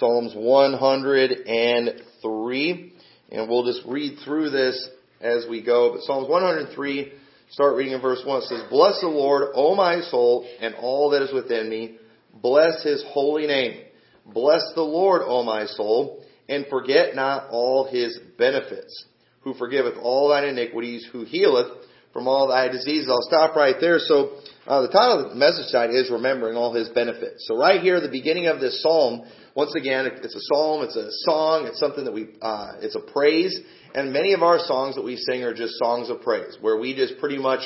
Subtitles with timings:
[0.00, 2.92] Psalms 103.
[3.32, 4.88] And we'll just read through this
[5.20, 5.92] as we go.
[5.92, 7.12] But Psalms 103,
[7.50, 8.42] start reading in verse 1.
[8.42, 11.98] It says, Bless the Lord, O my soul, and all that is within me.
[12.32, 13.82] Bless his holy name.
[14.26, 19.04] Bless the Lord, O my soul, and forget not all his benefits,
[19.42, 21.68] who forgiveth all thine iniquities, who healeth
[22.12, 23.08] from all thy diseases.
[23.08, 23.98] I'll stop right there.
[23.98, 27.46] So uh, the title of the message tonight is Remembering All His Benefits.
[27.46, 29.22] So right here, the beginning of this psalm,
[29.54, 33.00] once again, it's a psalm, it's a song, it's something that we, uh, it's a
[33.00, 33.58] praise,
[33.94, 36.94] and many of our songs that we sing are just songs of praise, where we
[36.94, 37.60] just pretty much,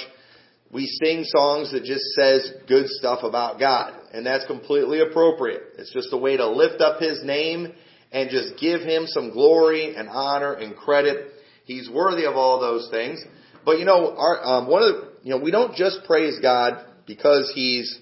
[0.73, 5.63] we sing songs that just says good stuff about God, and that's completely appropriate.
[5.79, 7.73] It's just a way to lift up His name
[8.13, 11.33] and just give Him some glory and honor and credit.
[11.65, 13.23] He's worthy of all those things.
[13.65, 16.85] But you know, our, um, one of the, you know, we don't just praise God
[17.07, 17.99] because He's,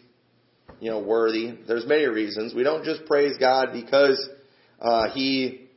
[0.82, 1.54] you know, worthy.
[1.68, 2.54] There's many reasons.
[2.54, 4.28] We don't just praise God because
[4.80, 5.68] uh, He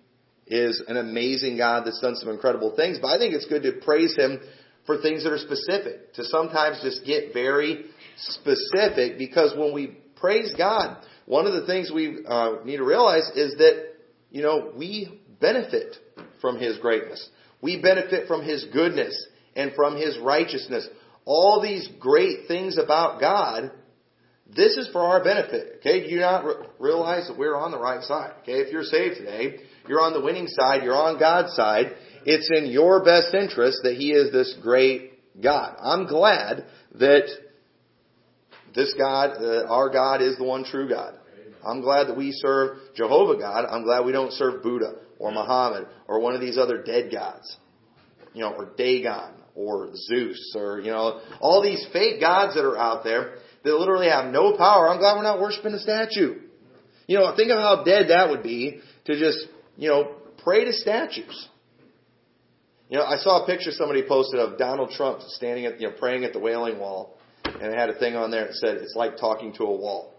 [0.48, 2.98] is an amazing God that's done some incredible things.
[3.00, 4.40] But I think it's good to praise Him
[4.88, 6.14] for things that are specific.
[6.16, 7.86] To sometimes just get very
[8.18, 13.30] specific because when we praise God, one of the things we uh, need to realize
[13.36, 13.92] is that
[14.32, 15.98] you know we benefit
[16.42, 17.30] from His greatness.
[17.62, 20.88] We benefit from His goodness and from His righteousness.
[21.26, 23.70] All these great things about God,
[24.54, 25.78] this is for our benefit.
[25.80, 28.34] Okay, do you not re- realize that we're on the right side?
[28.42, 31.96] Okay, if you're saved today, you're on the winning side, you're on God's side.
[32.26, 35.76] It's in your best interest that He is this great God.
[35.82, 36.66] I'm glad
[36.96, 37.28] that
[38.76, 41.16] this God, uh, our God, is the one true God.
[41.66, 43.66] I'm glad that we serve Jehovah God.
[43.66, 47.58] I'm glad we don't serve Buddha or Muhammad or one of these other dead gods.
[48.34, 52.78] You know, or Dagon or Zeus or, you know, all these fake gods that are
[52.78, 54.88] out there that literally have no power.
[54.88, 56.40] I'm glad we're not worshiping a statue.
[57.08, 60.74] You know, think of how dead that would be to just, you know, pray to
[60.74, 61.50] statues.
[62.90, 65.96] You know, I saw a picture somebody posted of Donald Trump standing at, you know,
[65.98, 68.96] praying at the Wailing Wall, and it had a thing on there that said, it's
[68.96, 70.14] like talking to a wall.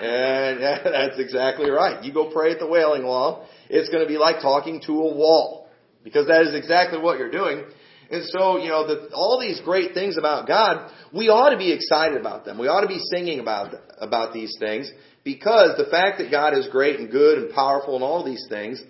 [0.00, 2.04] And that's exactly right.
[2.04, 5.14] You go pray at the Wailing Wall, it's going to be like talking to a
[5.14, 5.68] wall.
[6.02, 7.64] Because that is exactly what you're doing.
[8.10, 11.72] And so, you know, the, all these great things about God, we ought to be
[11.72, 12.58] excited about them.
[12.58, 14.90] We ought to be singing about, about these things
[15.24, 18.82] because the fact that God is great and good and powerful and all these things,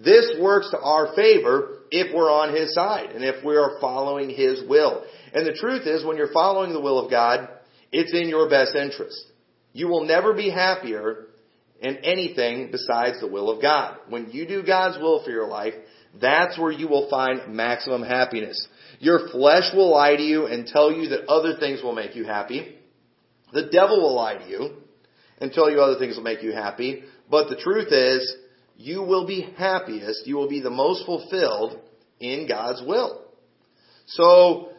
[0.00, 4.30] this works to our favor if we're on His side and if we are following
[4.30, 5.04] His will.
[5.34, 7.48] And the truth is, when you're following the will of God,
[7.92, 9.26] it's in your best interest.
[9.74, 11.26] You will never be happier
[11.80, 13.98] in anything besides the will of God.
[14.08, 15.74] When you do God's will for your life,
[16.20, 18.66] that's where you will find maximum happiness.
[18.98, 22.24] Your flesh will lie to you and tell you that other things will make you
[22.24, 22.76] happy.
[23.52, 24.70] The devil will lie to you
[25.38, 27.02] and tell you other things will make you happy.
[27.30, 28.36] But the truth is,
[28.76, 31.78] you will be happiest, you will be the most fulfilled
[32.20, 33.22] in God's will.
[34.06, 34.70] So,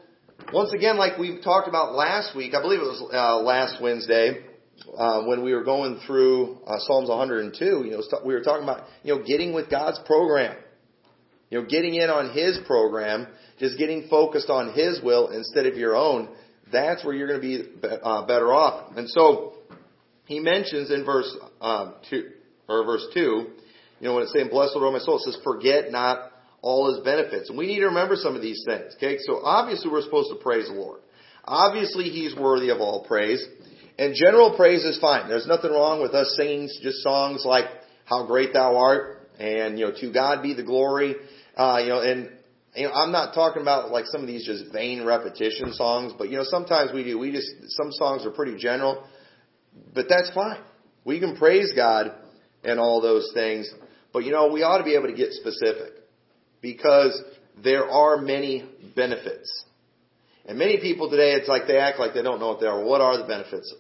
[0.52, 4.44] once again, like we talked about last week, I believe it was uh, last Wednesday,
[4.98, 8.86] uh, when we were going through uh, Psalms 102, you know, we were talking about,
[9.04, 10.56] you know, getting with God's program.
[11.54, 13.28] You know, getting in on His program,
[13.60, 16.30] just getting focused on His will instead of your own,
[16.72, 18.98] that's where you're going to be uh, better off.
[18.98, 19.54] And so,
[20.26, 21.32] he mentions in verse
[21.62, 22.32] um, two
[22.68, 23.52] or verse two,
[24.00, 26.32] you know, when it's saying "Bless the Lord, my soul," it says, "Forget not
[26.64, 28.96] all His benefits." And we need to remember some of these things.
[28.96, 31.02] Okay, so obviously we're supposed to praise the Lord.
[31.46, 33.46] Obviously, He's worthy of all praise,
[34.00, 35.30] and general praise is fine.
[35.30, 37.66] There's nothing wrong with us singing just songs like
[38.06, 41.14] "How Great Thou Art" and you know, "To God Be the Glory."
[41.56, 42.30] Uh, you know, and
[42.76, 46.30] you know, I'm not talking about like some of these just vain repetition songs, but
[46.30, 47.20] you know, sometimes we do.
[47.20, 49.04] We just some songs are pretty general,
[49.94, 50.60] but that's fine.
[51.06, 52.14] We can praise God
[52.64, 53.70] and all those things,
[54.12, 55.94] but you know, we ought to be able to get specific
[56.62, 57.22] because
[57.62, 59.66] there are many benefits.
[60.46, 62.84] And many people today, it's like they act like they don't know what they are.
[62.84, 63.74] What are the benefits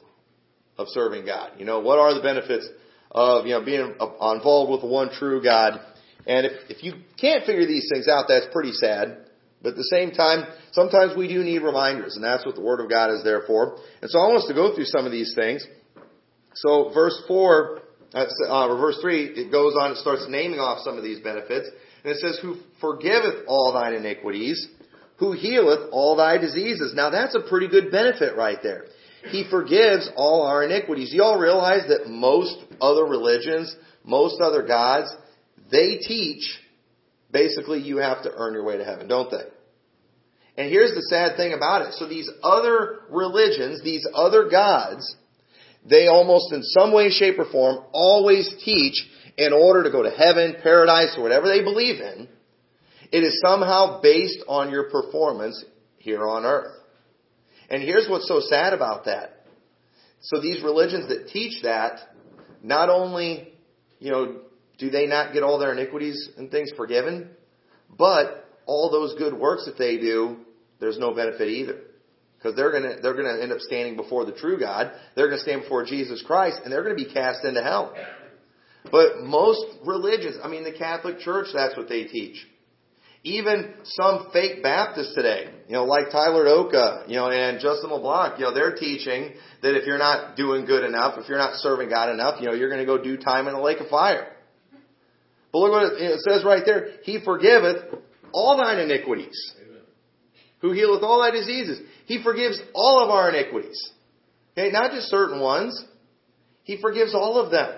[0.77, 1.51] of serving God?
[1.57, 2.67] You know, what are the benefits
[3.11, 5.79] of, you know, being involved with the one true God?
[6.25, 9.17] And if, if you can't figure these things out, that's pretty sad.
[9.61, 12.81] But at the same time, sometimes we do need reminders, and that's what the Word
[12.81, 13.77] of God is there for.
[14.01, 15.65] And so I want us to go through some of these things.
[16.55, 17.79] So verse 4,
[18.13, 21.69] uh, uh verse 3, it goes on, it starts naming off some of these benefits.
[22.03, 24.67] And it says, Who forgiveth all thine iniquities,
[25.17, 26.93] who healeth all thy diseases.
[26.93, 28.85] Now that's a pretty good benefit right there.
[29.29, 31.13] He forgives all our iniquities.
[31.13, 33.73] You all realize that most other religions,
[34.03, 35.15] most other gods,
[35.73, 36.57] they teach
[37.31, 39.43] basically you have to earn your way to heaven, don't they?
[40.55, 41.93] And here's the sad thing about it.
[41.95, 45.15] So these other religions, these other gods,
[45.83, 49.03] they almost in some way, shape, or form always teach
[49.35, 52.29] in order to go to heaven, paradise, or whatever they believe in,
[53.11, 55.65] it is somehow based on your performance
[55.97, 56.75] here on earth.
[57.69, 59.47] And here's what's so sad about that.
[60.21, 61.99] So these religions that teach that,
[62.61, 63.53] not only,
[63.99, 64.41] you know,
[64.77, 67.29] do they not get all their iniquities and things forgiven,
[67.97, 70.37] but all those good works that they do,
[70.79, 71.79] there's no benefit either.
[72.37, 74.91] Because they're gonna, they're gonna end up standing before the true God.
[75.15, 77.95] They're gonna stand before Jesus Christ and they're gonna be cast into hell.
[78.91, 82.45] But most religions, I mean the Catholic Church, that's what they teach.
[83.25, 88.37] Even some fake Baptists today, you know, like Tyler Oka, you know, and Justin LeBlanc,
[88.37, 91.87] you know, they're teaching that if you're not doing good enough, if you're not serving
[91.87, 94.32] God enough, you know, you're to go do time in the lake of fire.
[95.53, 96.87] But look what it says right there.
[97.03, 97.95] He forgiveth
[98.33, 99.53] all thine iniquities.
[99.61, 99.81] Amen.
[100.61, 101.79] Who healeth all thy diseases.
[102.07, 103.79] He forgives all of our iniquities.
[104.57, 105.85] Okay, not just certain ones.
[106.63, 107.69] He forgives all of them.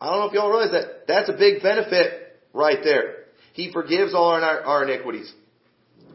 [0.00, 1.06] I don't know if y'all realize that.
[1.08, 3.24] That's a big benefit right there.
[3.54, 5.32] He forgives all our, our iniquities.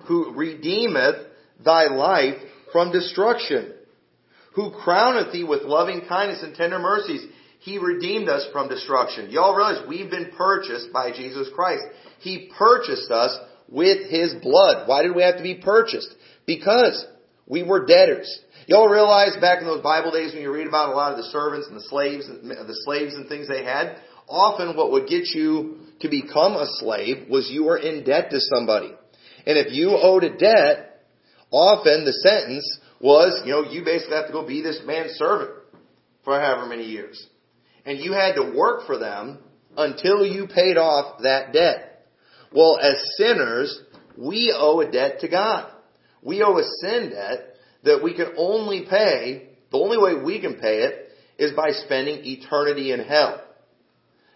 [0.07, 1.27] Who redeemeth
[1.63, 2.35] thy life
[2.71, 3.73] from destruction.
[4.53, 7.25] Who crowneth thee with loving kindness and tender mercies.
[7.65, 9.31] He redeemed us from destruction.
[9.31, 11.81] Y'all realize we've been purchased by Jesus Christ.
[12.19, 13.35] He purchased us
[13.67, 14.87] with His blood.
[14.87, 16.13] Why did we have to be purchased?
[16.45, 17.03] Because
[17.47, 18.39] we were debtors.
[18.67, 21.23] Y'all realize back in those Bible days when you read about a lot of the
[21.31, 23.97] servants and the slaves, and the slaves and things they had,
[24.29, 28.39] often what would get you to become a slave was you were in debt to
[28.41, 28.91] somebody.
[29.47, 31.01] And if you owed a debt,
[31.49, 35.49] often the sentence was, you know, you basically have to go be this man's servant
[36.23, 37.27] for however many years.
[37.85, 39.39] And you had to work for them
[39.77, 42.07] until you paid off that debt.
[42.53, 43.79] Well, as sinners,
[44.17, 45.71] we owe a debt to God.
[46.23, 50.55] We owe a sin debt that we can only pay, the only way we can
[50.55, 53.41] pay it is by spending eternity in hell.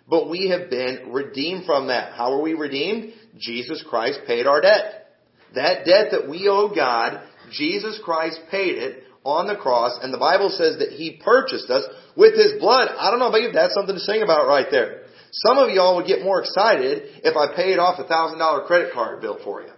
[0.08, 2.14] But we have been redeemed from that.
[2.14, 3.14] How are we redeemed?
[3.38, 5.08] Jesus Christ paid our debt.
[5.56, 10.18] That debt that we owe God, Jesus Christ paid it on the cross, and the
[10.18, 11.86] Bible says that He purchased us
[12.16, 12.90] with His blood.
[12.98, 15.04] I don't know you, that's something to sing about right there.
[15.32, 18.94] Some of y'all would get more excited if I paid off a thousand dollar credit
[18.94, 19.70] card bill for you.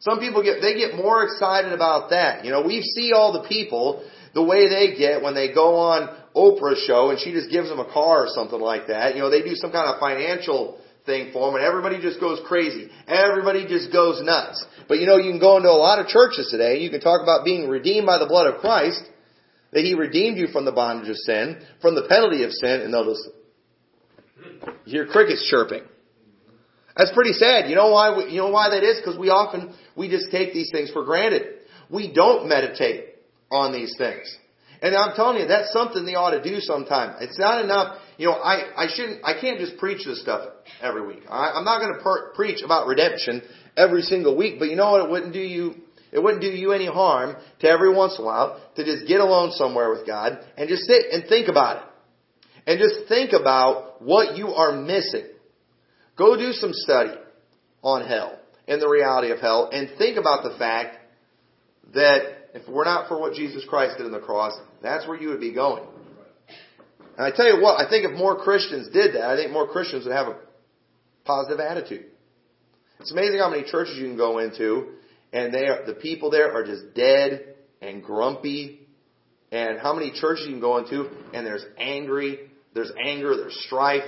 [0.00, 2.44] Some people get, they get more excited about that.
[2.44, 6.14] You know, we see all the people, the way they get when they go on
[6.36, 9.14] Oprah's show and she just gives them a car or something like that.
[9.14, 12.40] You know, they do some kind of financial thing for them and everybody just goes
[12.46, 12.90] crazy.
[13.06, 14.64] Everybody just goes nuts.
[14.88, 17.00] But you know, you can go into a lot of churches today and you can
[17.00, 19.02] talk about being redeemed by the blood of Christ,
[19.72, 22.92] that He redeemed you from the bondage of sin, from the penalty of sin, and
[22.92, 23.28] they'll just
[24.84, 25.82] hear crickets chirping.
[26.96, 27.68] That's pretty sad.
[27.68, 28.16] You know why?
[28.16, 28.98] We, you know why that is?
[28.98, 31.60] Because we often we just take these things for granted.
[31.90, 33.16] We don't meditate
[33.50, 34.34] on these things.
[34.82, 37.16] And I'm telling you, that's something they ought to do sometime.
[37.20, 37.98] It's not enough.
[38.18, 40.48] You know, I, I shouldn't, I can't just preach this stuff
[40.80, 41.22] every week.
[41.28, 43.42] I, I'm not going to per- preach about redemption
[43.76, 45.04] every single week, but you know what?
[45.04, 45.74] It wouldn't do you,
[46.12, 49.20] it wouldn't do you any harm to every once in a while to just get
[49.20, 51.82] alone somewhere with God and just sit and think about it.
[52.68, 55.26] And just think about what you are missing.
[56.16, 57.14] Go do some study
[57.82, 60.96] on hell and the reality of hell and think about the fact
[61.94, 65.28] that if we're not for what Jesus Christ did on the cross, that's where you
[65.28, 65.84] would be going.
[67.16, 69.66] And I tell you what, I think if more Christians did that, I think more
[69.66, 70.36] Christians would have a
[71.24, 72.06] positive attitude.
[73.00, 74.92] It's amazing how many churches you can go into
[75.32, 78.86] and they are, the people there are just dead and grumpy
[79.50, 84.04] and how many churches you can go into and there's angry, there's anger, there's strife.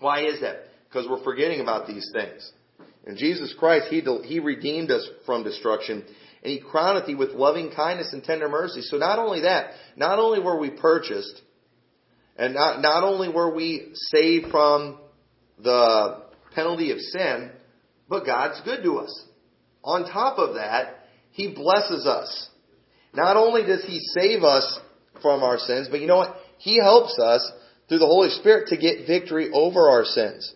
[0.00, 0.64] Why is that?
[0.88, 2.50] Because we're forgetting about these things.
[3.06, 6.04] And Jesus Christ, He, he redeemed us from destruction
[6.42, 8.82] and he crowneth thee with loving kindness and tender mercy.
[8.82, 11.42] So not only that, not only were we purchased,
[12.38, 14.98] and not, not only were we saved from
[15.62, 16.22] the
[16.54, 17.50] penalty of sin,
[18.08, 19.24] but God's good to us.
[19.82, 21.00] On top of that,
[21.32, 22.48] He blesses us.
[23.12, 24.78] Not only does He save us
[25.20, 26.36] from our sins, but you know what?
[26.58, 27.50] He helps us
[27.88, 30.54] through the Holy Spirit to get victory over our sins.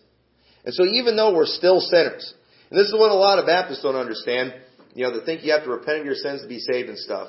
[0.63, 2.33] And so even though we're still sinners,
[2.69, 4.53] and this is what a lot of Baptists don't understand,
[4.95, 6.97] you know, they think you have to repent of your sins to be saved and
[6.97, 7.27] stuff.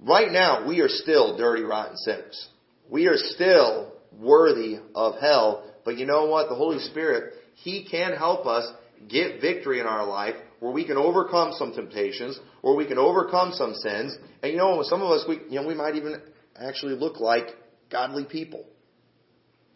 [0.00, 2.48] Right now, we are still dirty, rotten sinners.
[2.90, 5.64] We are still worthy of hell.
[5.84, 6.48] But you know what?
[6.48, 8.70] The Holy Spirit, He can help us
[9.08, 13.52] get victory in our life where we can overcome some temptations, where we can overcome
[13.52, 14.16] some sins.
[14.42, 16.20] And you know, some of us, we, you know, we might even
[16.56, 17.46] actually look like
[17.90, 18.64] godly people.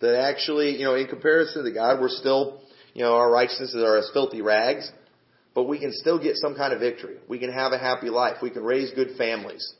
[0.01, 3.99] That actually, you know, in comparison to God, we're still, you know, our righteousnesses are
[3.99, 4.91] as filthy rags
[5.55, 7.17] but we can still get some kind of victory.
[7.29, 8.39] We can have a happy life.
[8.43, 9.75] We can raise good families.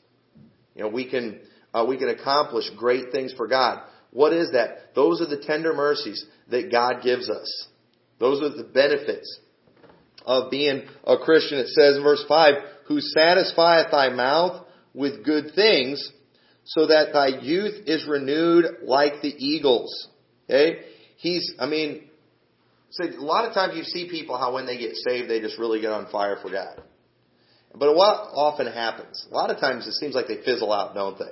[0.75, 1.39] You know, we can
[1.73, 3.83] uh, we can accomplish great things for God.
[4.11, 4.93] What is that?
[4.95, 7.67] Those are the tender mercies that God gives us.
[8.19, 9.39] Those are the benefits
[10.25, 11.57] of being a Christian.
[11.57, 12.53] It says in verse 5,
[12.87, 16.11] Who satisfieth thy mouth with good things,
[16.65, 20.07] so that thy youth is renewed like the eagles.
[20.49, 20.81] Okay?
[21.17, 22.09] He's, I mean,
[22.91, 25.57] so a lot of times you see people how when they get saved, they just
[25.57, 26.81] really get on fire for God.
[27.75, 29.25] But what often happens?
[29.31, 31.31] A lot of times it seems like they fizzle out, don't they?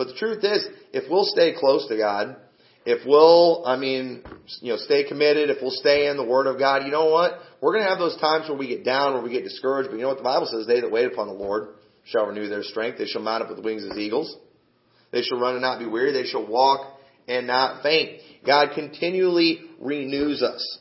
[0.00, 2.36] But the truth is, if we'll stay close to God,
[2.86, 4.24] if we'll, I mean,
[4.62, 7.32] you know, stay committed, if we'll stay in the Word of God, you know what?
[7.60, 9.90] We're going to have those times where we get down, where we get discouraged.
[9.90, 10.66] But you know what the Bible says?
[10.66, 11.74] They that wait upon the Lord
[12.06, 12.96] shall renew their strength.
[12.96, 14.34] They shall mount up with wings as eagles.
[15.12, 16.14] They shall run and not be weary.
[16.14, 18.22] They shall walk and not faint.
[18.46, 20.78] God continually renews us.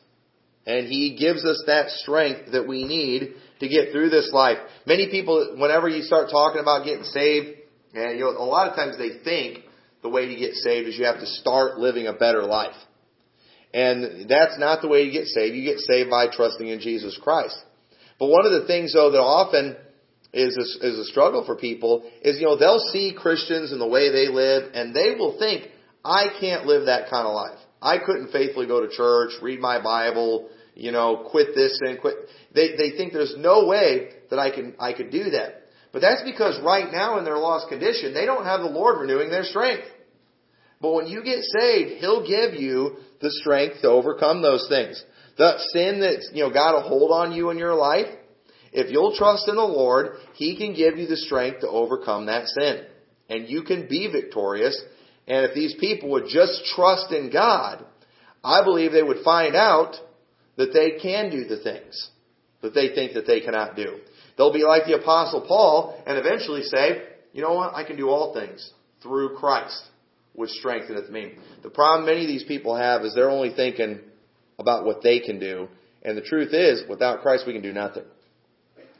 [0.65, 4.59] And He gives us that strength that we need to get through this life.
[4.85, 7.58] Many people, whenever you start talking about getting saved,
[7.93, 9.65] and you know, a lot of times they think
[10.01, 12.75] the way to get saved is you have to start living a better life.
[13.73, 15.55] And that's not the way you get saved.
[15.55, 17.57] You get saved by trusting in Jesus Christ.
[18.17, 19.75] But one of the things though that often
[20.33, 23.87] is a, is a struggle for people is, you know, they'll see Christians and the
[23.87, 25.67] way they live and they will think,
[26.03, 27.59] I can't live that kind of life.
[27.81, 32.15] I couldn't faithfully go to church, read my Bible, you know, quit this and quit.
[32.53, 35.58] They, they think there's no way that I can, I could do that.
[35.91, 39.29] But that's because right now in their lost condition, they don't have the Lord renewing
[39.29, 39.87] their strength.
[40.81, 45.03] But when you get saved, He'll give you the strength to overcome those things.
[45.37, 48.07] The sin that's, you know, got a hold on you in your life,
[48.71, 52.47] if you'll trust in the Lord, He can give you the strength to overcome that
[52.47, 52.85] sin.
[53.29, 54.79] And you can be victorious.
[55.27, 57.83] And if these people would just trust in God,
[58.43, 59.95] I believe they would find out
[60.55, 62.09] that they can do the things
[62.61, 63.99] that they think that they cannot do.
[64.39, 67.03] They'll be like the apostle Paul and eventually say,
[67.33, 67.75] you know what?
[67.75, 68.71] I can do all things
[69.03, 69.83] through Christ,
[70.31, 71.33] which strengtheneth me.
[71.61, 73.99] The problem many of these people have is they're only thinking
[74.57, 75.67] about what they can do.
[76.03, 78.05] And the truth is, without Christ, we can do nothing.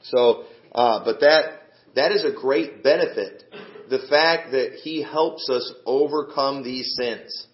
[0.04, 0.44] So,
[0.76, 1.62] uh, but that,
[1.96, 3.46] that is a great benefit.
[3.90, 7.48] The fact that He helps us overcome these sins.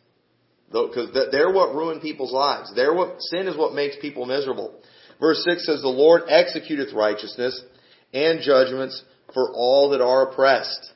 [0.72, 2.74] Because they're what ruin people's lives.
[2.76, 4.74] They're what, sin is what makes people miserable.
[5.20, 7.64] Verse 6 says, The Lord executeth righteousness
[8.16, 9.04] and judgments
[9.34, 10.92] for all that are oppressed.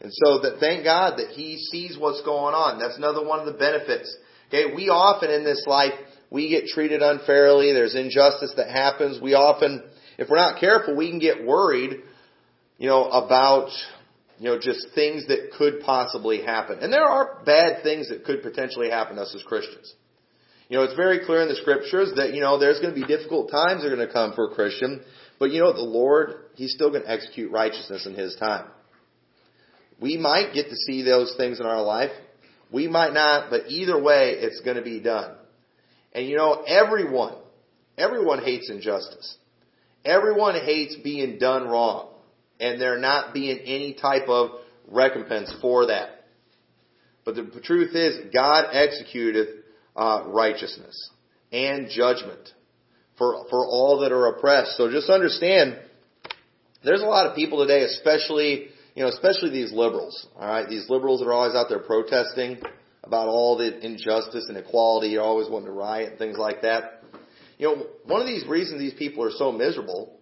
[0.00, 2.78] And so that thank God that He sees what's going on.
[2.78, 4.16] That's another one of the benefits.
[4.48, 5.94] Okay, we often in this life,
[6.30, 7.72] we get treated unfairly.
[7.72, 9.20] There's injustice that happens.
[9.20, 9.82] We often
[10.18, 12.02] if we're not careful, we can get worried,
[12.76, 13.70] you know, about,
[14.38, 16.80] you know, just things that could possibly happen.
[16.80, 19.94] And there are bad things that could potentially happen to us as Christians.
[20.68, 23.06] You know, it's very clear in the scriptures that, you know, there's going to be
[23.06, 25.02] difficult times that are going to come for a Christian.
[25.38, 28.66] But you know, the Lord, He's still going to execute righteousness in His time.
[30.00, 32.10] We might get to see those things in our life.
[32.72, 35.34] We might not, but either way, it's going to be done.
[36.12, 37.34] And you know, everyone,
[37.96, 39.36] everyone hates injustice.
[40.04, 42.08] Everyone hates being done wrong,
[42.60, 44.50] and there not being any type of
[44.86, 46.10] recompense for that.
[47.24, 49.50] But the truth is, God executeth
[49.94, 51.10] uh, righteousness
[51.52, 52.52] and judgment
[53.18, 54.76] for for all that are oppressed.
[54.76, 55.78] So just understand,
[56.84, 60.26] there's a lot of people today, especially you know, especially these liberals.
[60.36, 62.58] All right, these liberals that are always out there protesting
[63.04, 67.04] about all the injustice and equality, you're always wanting to riot and things like that.
[67.58, 70.18] You know, one of these reasons these people are so miserable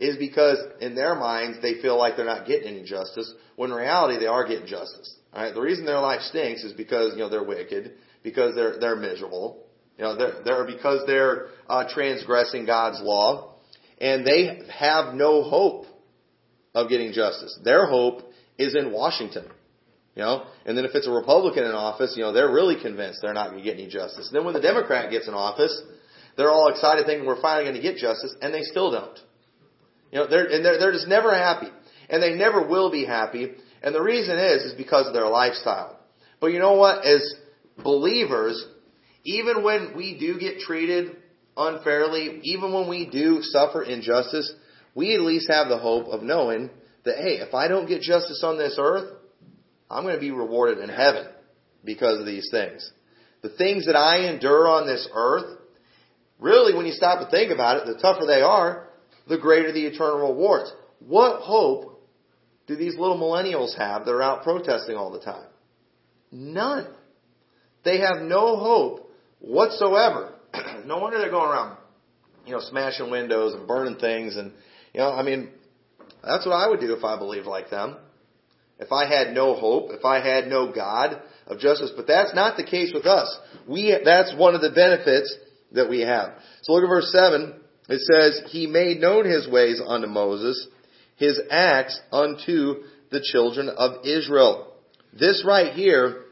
[0.00, 3.76] is because in their minds they feel like they're not getting any justice, when in
[3.76, 5.14] reality they are getting justice.
[5.32, 8.78] All right, the reason their life stinks is because you know they're wicked, because they're
[8.78, 9.66] they're miserable,
[10.00, 13.56] you know, they're, they're because they're uh, transgressing God's law,
[14.00, 15.84] and they have no hope
[16.74, 17.60] of getting justice.
[17.62, 18.22] Their hope
[18.56, 19.44] is in Washington.
[20.16, 23.20] You know, and then if it's a Republican in office, you know, they're really convinced
[23.20, 24.28] they're not going to get any justice.
[24.28, 25.82] And then when the Democrat gets in office,
[26.38, 29.18] they're all excited thinking we're finally going to get justice, and they still don't.
[30.12, 31.68] You know, they're, and they're, they're just never happy.
[32.08, 33.52] And they never will be happy.
[33.82, 36.00] And the reason is, is because of their lifestyle.
[36.40, 37.04] But you know what?
[37.04, 37.34] As
[37.84, 38.66] believers,
[39.24, 41.16] even when we do get treated
[41.56, 44.52] unfairly, even when we do suffer injustice,
[44.94, 46.70] we at least have the hope of knowing
[47.04, 49.10] that, hey, if I don't get justice on this earth,
[49.90, 51.26] I'm going to be rewarded in heaven
[51.84, 52.90] because of these things.
[53.42, 55.60] The things that I endure on this earth,
[56.40, 58.88] Really, when you stop to think about it, the tougher they are,
[59.28, 60.72] the greater the eternal rewards.
[60.98, 62.08] What hope
[62.66, 65.46] do these little millennials have that are out protesting all the time?
[66.32, 66.86] None.
[67.84, 69.09] They have no hope
[69.40, 70.34] whatsoever.
[70.86, 71.76] no wonder they're going around,
[72.46, 74.52] you know, smashing windows and burning things and,
[74.94, 75.50] you know, I mean,
[76.22, 77.96] that's what I would do if I believed like them.
[78.80, 81.92] if I had no hope, if I had no God of justice.
[81.94, 83.38] But that's not the case with us.
[83.68, 85.36] We, that's one of the benefits
[85.72, 86.30] that we have.
[86.62, 87.60] So look at verse 7.
[87.88, 90.66] It says, He made known His ways unto Moses,
[91.16, 94.72] His acts unto the children of Israel.
[95.12, 96.24] This right here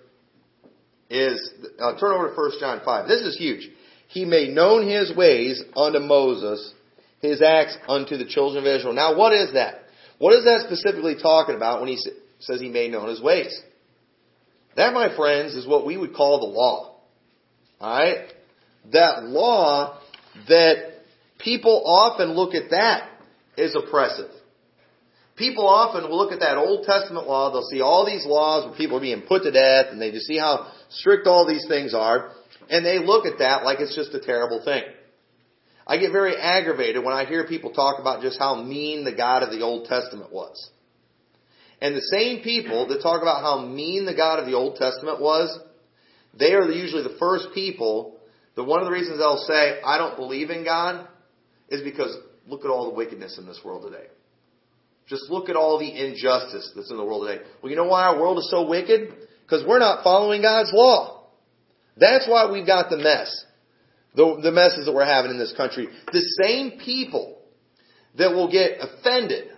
[1.11, 3.09] is, uh, turn over to 1 John 5.
[3.09, 3.69] This is huge.
[4.09, 6.73] He made known His ways unto Moses,
[7.21, 8.95] His acts unto the children of Israel.
[8.95, 9.83] Now what is that?
[10.19, 11.99] What is that specifically talking about when He
[12.41, 13.61] says He made known His ways?
[14.77, 16.95] That, my friends, is what we would call the law.
[17.81, 18.33] Alright?
[18.93, 20.01] That law
[20.49, 20.93] that
[21.39, 23.11] people often look at that
[23.57, 24.31] as oppressive.
[25.39, 28.77] People often will look at that Old Testament law, they'll see all these laws where
[28.77, 31.95] people are being put to death, and they just see how strict all these things
[31.95, 32.33] are,
[32.69, 34.83] and they look at that like it's just a terrible thing.
[35.87, 39.43] I get very aggravated when I hear people talk about just how mean the God
[39.43, 40.71] of the Old Testament was.
[41.81, 45.21] And the same people that talk about how mean the God of the Old Testament
[45.21, 45.57] was,
[46.39, 48.19] they are usually the first people
[48.57, 51.07] that one of the reasons they'll say, I don't believe in God,
[51.69, 52.17] is because
[52.49, 54.09] look at all the wickedness in this world today.
[55.09, 57.43] Just look at all the injustice that's in the world today.
[57.63, 59.15] Well, you know why our world is so wicked?
[59.43, 61.27] Because we're not following God's law.
[61.97, 63.45] That's why we've got the mess.
[64.15, 65.89] The, the messes that we're having in this country.
[66.13, 67.39] The same people
[68.19, 69.49] that will get offended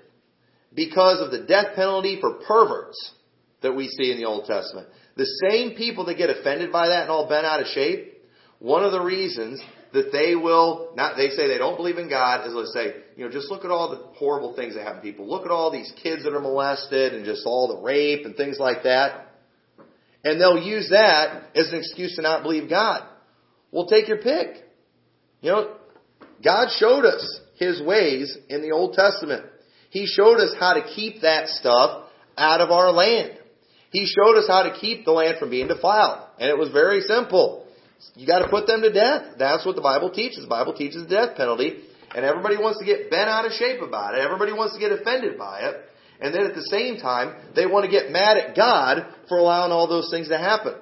[0.74, 3.12] because of the death penalty for perverts
[3.62, 4.86] that we see in the Old Testament.
[5.16, 8.22] The same people that get offended by that and all bent out of shape,
[8.58, 9.60] one of the reasons
[9.92, 13.24] that they will not they say they don't believe in God is let's say, you
[13.24, 15.28] know, just look at all the horrible things that happen to people.
[15.28, 18.58] Look at all these kids that are molested and just all the rape and things
[18.58, 19.26] like that.
[20.24, 23.06] And they'll use that as an excuse to not believe God.
[23.72, 24.56] Well, take your pick.
[25.40, 25.76] You know,
[26.44, 29.46] God showed us His ways in the Old Testament.
[29.90, 32.04] He showed us how to keep that stuff
[32.36, 33.38] out of our land.
[33.90, 36.20] He showed us how to keep the land from being defiled.
[36.38, 37.59] And it was very simple.
[38.14, 39.36] You gotta put them to death.
[39.38, 40.42] That's what the Bible teaches.
[40.42, 41.80] The Bible teaches the death penalty.
[42.14, 44.20] And everybody wants to get bent out of shape about it.
[44.20, 45.76] Everybody wants to get offended by it.
[46.20, 49.72] And then at the same time, they want to get mad at God for allowing
[49.72, 50.74] all those things to happen.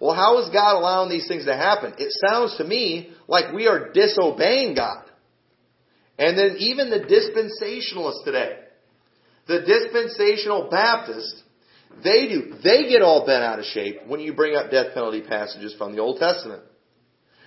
[0.00, 1.94] Well, how is God allowing these things to happen?
[1.98, 5.04] It sounds to me like we are disobeying God.
[6.18, 8.58] And then even the dispensationalists today,
[9.46, 11.42] the dispensational Baptists,
[12.02, 15.22] they do, they get all bent out of shape when you bring up death penalty
[15.22, 16.62] passages from the Old Testament.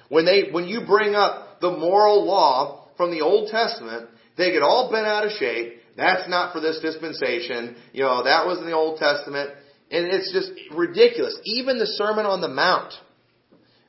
[0.10, 4.62] When they, when you bring up the moral law from the Old Testament, they get
[4.62, 5.82] all bent out of shape.
[5.98, 7.76] That's not for this dispensation.
[7.92, 9.52] You know, that was in the Old Testament.
[9.90, 11.38] And it's just ridiculous.
[11.46, 12.94] Even the Sermon on the Mount,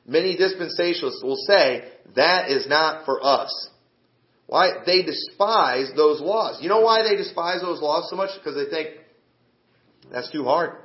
[0.05, 3.69] many dispensationalists will say, that is not for us.
[4.47, 4.71] Why?
[4.85, 6.59] They despise those laws.
[6.61, 8.31] You know why they despise those laws so much?
[8.37, 8.98] Because they think,
[10.11, 10.77] that's too hard.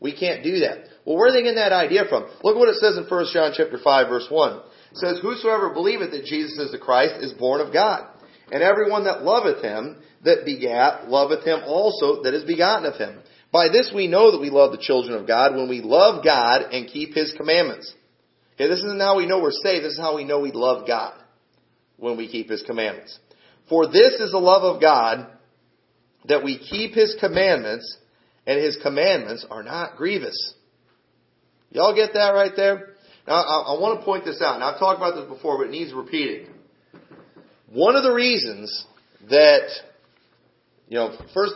[0.00, 0.88] We can't do that.
[1.04, 2.24] Well, where are they getting that idea from?
[2.42, 4.56] Look what it says in 1 John chapter 5 verse 1.
[4.92, 8.08] It says, Whosoever believeth that Jesus is the Christ is born of God.
[8.52, 13.20] And everyone that loveth him that begat loveth him also that is begotten of him.
[13.52, 16.72] By this we know that we love the children of God when we love God
[16.72, 17.92] and keep his commandments.
[18.54, 19.84] Okay, this isn't how we know we're saved.
[19.84, 21.14] This is how we know we love God
[21.96, 23.18] when we keep His commandments.
[23.68, 25.26] For this is the love of God,
[26.26, 27.98] that we keep His commandments,
[28.46, 30.54] and His commandments are not grievous.
[31.70, 32.90] Y'all get that right there?
[33.26, 35.68] Now, I, I want to point this out, Now, I've talked about this before, but
[35.68, 36.48] it needs repeating.
[37.72, 38.86] One of the reasons
[39.30, 39.68] that,
[40.88, 41.54] you know, first,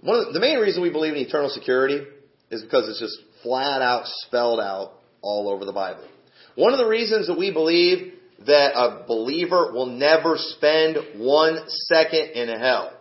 [0.00, 2.04] one of the, the main reason we believe in eternal security
[2.50, 6.08] is because it's just flat out spelled out all over the Bible.
[6.54, 8.14] One of the reasons that we believe
[8.46, 12.92] that a believer will never spend one second in hell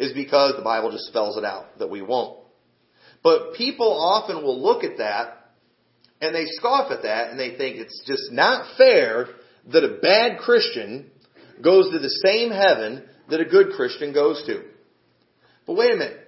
[0.00, 2.38] is because the Bible just spells it out that we won't.
[3.22, 5.52] But people often will look at that
[6.20, 9.28] and they scoff at that and they think it's just not fair
[9.72, 11.10] that a bad Christian
[11.62, 14.62] goes to the same heaven that a good Christian goes to.
[15.66, 16.18] But wait a minute.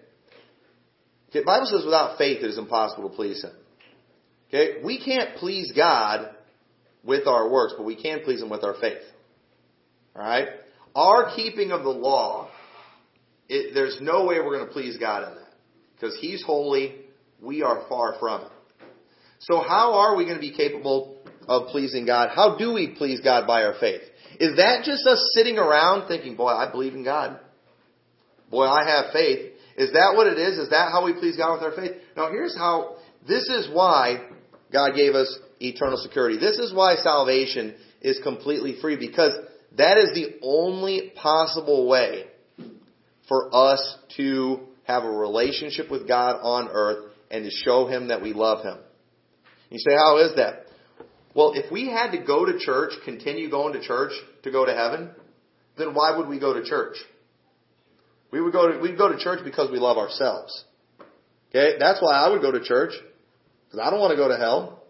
[1.30, 3.52] Okay, the Bible says without faith it is impossible to please Him.
[4.48, 6.34] Okay, we can't please God
[7.02, 9.02] with our works, but we can please Him with our faith.
[10.14, 10.48] Alright?
[10.94, 12.50] Our keeping of the law,
[13.48, 15.52] it, there's no way we're going to please God in that.
[15.94, 16.96] Because He's holy,
[17.40, 18.52] we are far from it.
[19.40, 22.30] So how are we going to be capable of pleasing God?
[22.34, 24.02] How do we please God by our faith?
[24.38, 27.38] Is that just us sitting around thinking, boy, I believe in God?
[28.50, 29.52] Boy, I have faith.
[29.76, 30.58] Is that what it is?
[30.58, 31.92] Is that how we please God with our faith?
[32.16, 34.28] Now here's how, this is why
[34.72, 36.38] God gave us eternal security.
[36.38, 39.32] This is why salvation is completely free because
[39.76, 42.24] that is the only possible way
[43.28, 48.22] for us to have a relationship with God on earth and to show Him that
[48.22, 48.78] we love Him.
[49.70, 50.66] You say, how is that?
[51.34, 54.74] Well, if we had to go to church, continue going to church to go to
[54.74, 55.10] heaven,
[55.78, 56.96] then why would we go to church?
[58.30, 60.64] We would go to, we'd go to church because we love ourselves.
[61.50, 61.76] Okay?
[61.78, 62.92] That's why I would go to church.
[63.66, 64.82] Because I don't want to go to hell.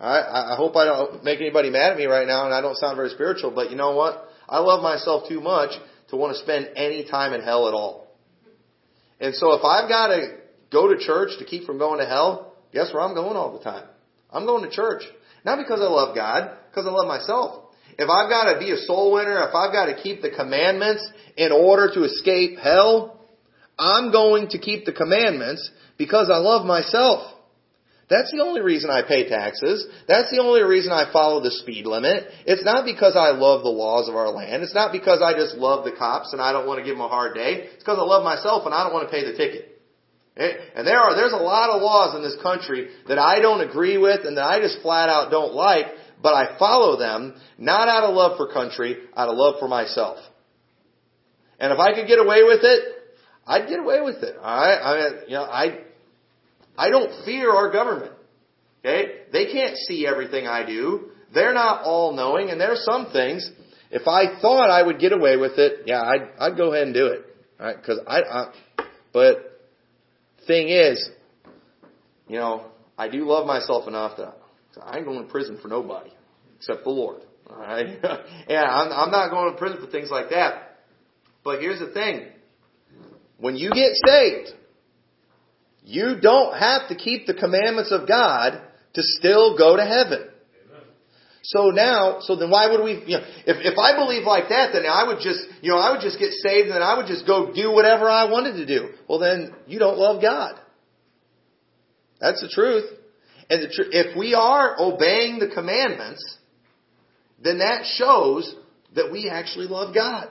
[0.00, 2.76] I, I hope I don't make anybody mad at me right now and I don't
[2.76, 4.28] sound very spiritual, but you know what?
[4.48, 5.70] I love myself too much
[6.14, 8.08] to want to spend any time in hell at all.
[9.20, 10.38] And so if I've got to
[10.72, 13.64] go to church to keep from going to hell, guess where I'm going all the
[13.64, 13.86] time?
[14.30, 15.02] I'm going to church.
[15.44, 17.64] Not because I love God, because I love myself.
[17.96, 21.06] If I've got to be a soul winner, if I've got to keep the commandments
[21.36, 23.20] in order to escape hell,
[23.78, 27.33] I'm going to keep the commandments because I love myself.
[28.10, 29.86] That's the only reason I pay taxes.
[30.06, 32.28] That's the only reason I follow the speed limit.
[32.44, 34.62] It's not because I love the laws of our land.
[34.62, 37.04] It's not because I just love the cops and I don't want to give them
[37.04, 37.72] a hard day.
[37.72, 39.80] It's because I love myself and I don't want to pay the ticket.
[40.36, 40.52] Eh?
[40.76, 43.96] And there are, there's a lot of laws in this country that I don't agree
[43.96, 45.86] with and that I just flat out don't like,
[46.22, 50.18] but I follow them not out of love for country, out of love for myself.
[51.58, 52.94] And if I could get away with it,
[53.46, 54.36] I'd get away with it.
[54.36, 54.80] Alright?
[54.82, 55.83] I mean, you know, I,
[56.76, 58.12] I don't fear our government.
[58.80, 59.20] Okay?
[59.32, 61.10] They can't see everything I do.
[61.32, 63.50] They're not all knowing, and there's some things.
[63.90, 66.94] If I thought I would get away with it, yeah, I'd, I'd go ahead and
[66.94, 67.24] do it.
[67.58, 67.76] Right?
[67.76, 68.52] Because I, I,
[69.12, 69.60] but
[70.46, 71.08] thing is,
[72.28, 72.66] you know,
[72.98, 74.34] I do love myself enough that
[74.82, 76.10] I ain't going to prison for nobody
[76.58, 77.22] except the Lord.
[77.48, 77.86] All right?
[78.48, 80.78] yeah, I'm, I'm not going to prison for things like that.
[81.42, 82.26] But here's the thing:
[83.38, 84.52] when you get saved,
[85.84, 88.60] you don't have to keep the commandments of God
[88.94, 90.28] to still go to heaven.
[91.46, 94.70] So now, so then why would we, you know, if, if I believe like that,
[94.72, 97.06] then I would just, you know, I would just get saved and then I would
[97.06, 98.88] just go do whatever I wanted to do.
[99.06, 100.58] Well then, you don't love God.
[102.18, 102.84] That's the truth.
[103.50, 106.38] And the tr- if we are obeying the commandments,
[107.42, 108.54] then that shows
[108.94, 110.28] that we actually love God.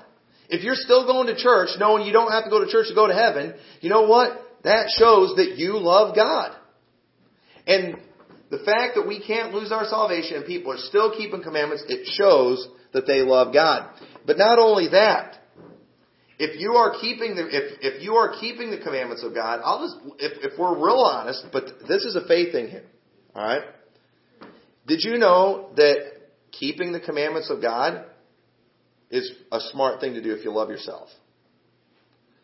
[0.50, 2.96] If you're still going to church knowing you don't have to go to church to
[2.96, 4.40] go to heaven, you know what?
[4.64, 6.56] That shows that you love God.
[7.68, 7.98] And
[8.50, 12.08] the fact that we can't lose our salvation and people are still keeping commandments, it
[12.14, 13.90] shows that they love God.
[14.26, 15.40] But not only that,
[16.40, 19.88] if you are keeping the if, if you are keeping the commandments of God, I'll
[19.88, 22.86] just if, if we're real honest, but this is a faith thing here.
[23.36, 23.64] Alright?
[24.88, 25.98] Did you know that
[26.52, 28.06] keeping the commandments of God
[29.10, 31.10] is a smart thing to do if you love yourself?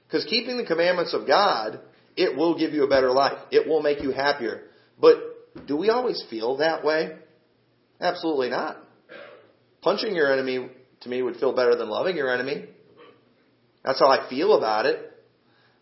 [0.08, 1.82] Because keeping the commandments of God
[2.16, 3.38] it will give you a better life.
[3.52, 4.64] It will make you happier.
[5.00, 7.18] But do we always feel that way?
[8.02, 8.78] Absolutely not.
[9.82, 10.70] Punching your enemy
[11.02, 12.66] to me would feel better than loving your enemy.
[13.84, 15.06] That's how I feel about it.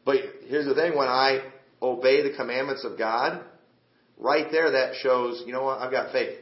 [0.06, 3.44] But here's the thing when I obey the commandments of God,
[4.18, 6.38] right there that shows, you know what, I've got faith.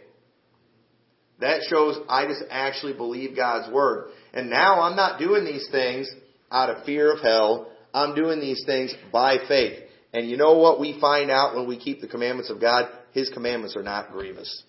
[1.40, 4.12] That shows I just actually believe God's word.
[4.34, 6.10] And now I'm not doing these things
[6.52, 7.72] out of fear of hell.
[7.96, 9.80] I'm doing these things by faith.
[10.14, 12.90] And you know what we find out when we keep the commandments of God?
[13.14, 14.64] His commandments are not grievous.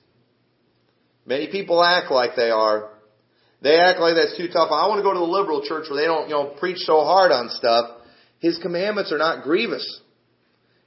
[1.26, 2.90] Many people act like they are.
[3.62, 4.70] They act like that's too tough.
[4.70, 7.02] I want to go to the liberal church where they don't, you know, preach so
[7.02, 8.02] hard on stuff.
[8.38, 10.00] His commandments are not grievous.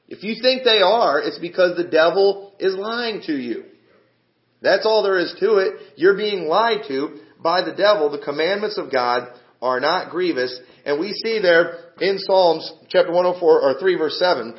[0.08, 3.66] If you think they are, it's because the devil is lying to you.
[4.62, 5.74] That's all there is to it.
[5.98, 8.10] You're being lied to by the devil.
[8.10, 9.28] The commandments of God
[9.62, 10.58] are not grievous.
[10.86, 14.56] And we see there in Psalms chapter 104 or 3 verse 7,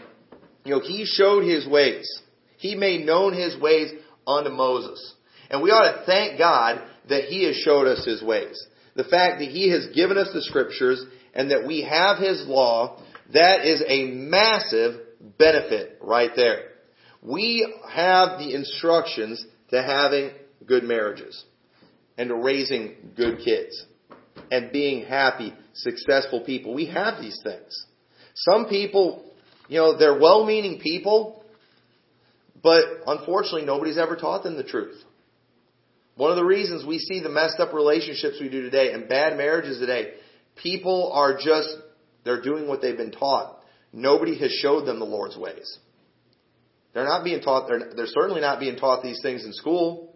[0.65, 2.07] you know, he showed his ways.
[2.59, 3.93] He made known his ways
[4.27, 5.15] unto Moses.
[5.51, 8.67] And we ought to thank God that he has showed us his ways.
[8.95, 13.03] The fact that he has given us the scriptures and that we have his law,
[13.33, 15.01] that is a massive
[15.39, 16.71] benefit right there.
[17.23, 20.33] We have the instructions to having
[20.67, 21.45] good marriages
[22.19, 23.85] and to raising good kids
[24.51, 26.75] and being happy, successful people.
[26.75, 27.87] We have these things.
[28.35, 29.25] Some people,
[29.69, 31.45] you know, they're well-meaning people,
[32.63, 35.03] but unfortunately nobody's ever taught them the truth.
[36.17, 39.37] One of the reasons we see the messed up relationships we do today and bad
[39.37, 40.13] marriages today,
[40.57, 41.69] people are just,
[42.25, 43.59] they're doing what they've been taught.
[43.93, 45.79] Nobody has showed them the Lord's ways.
[46.93, 50.10] They're not being taught, they're, they're certainly not being taught these things in school.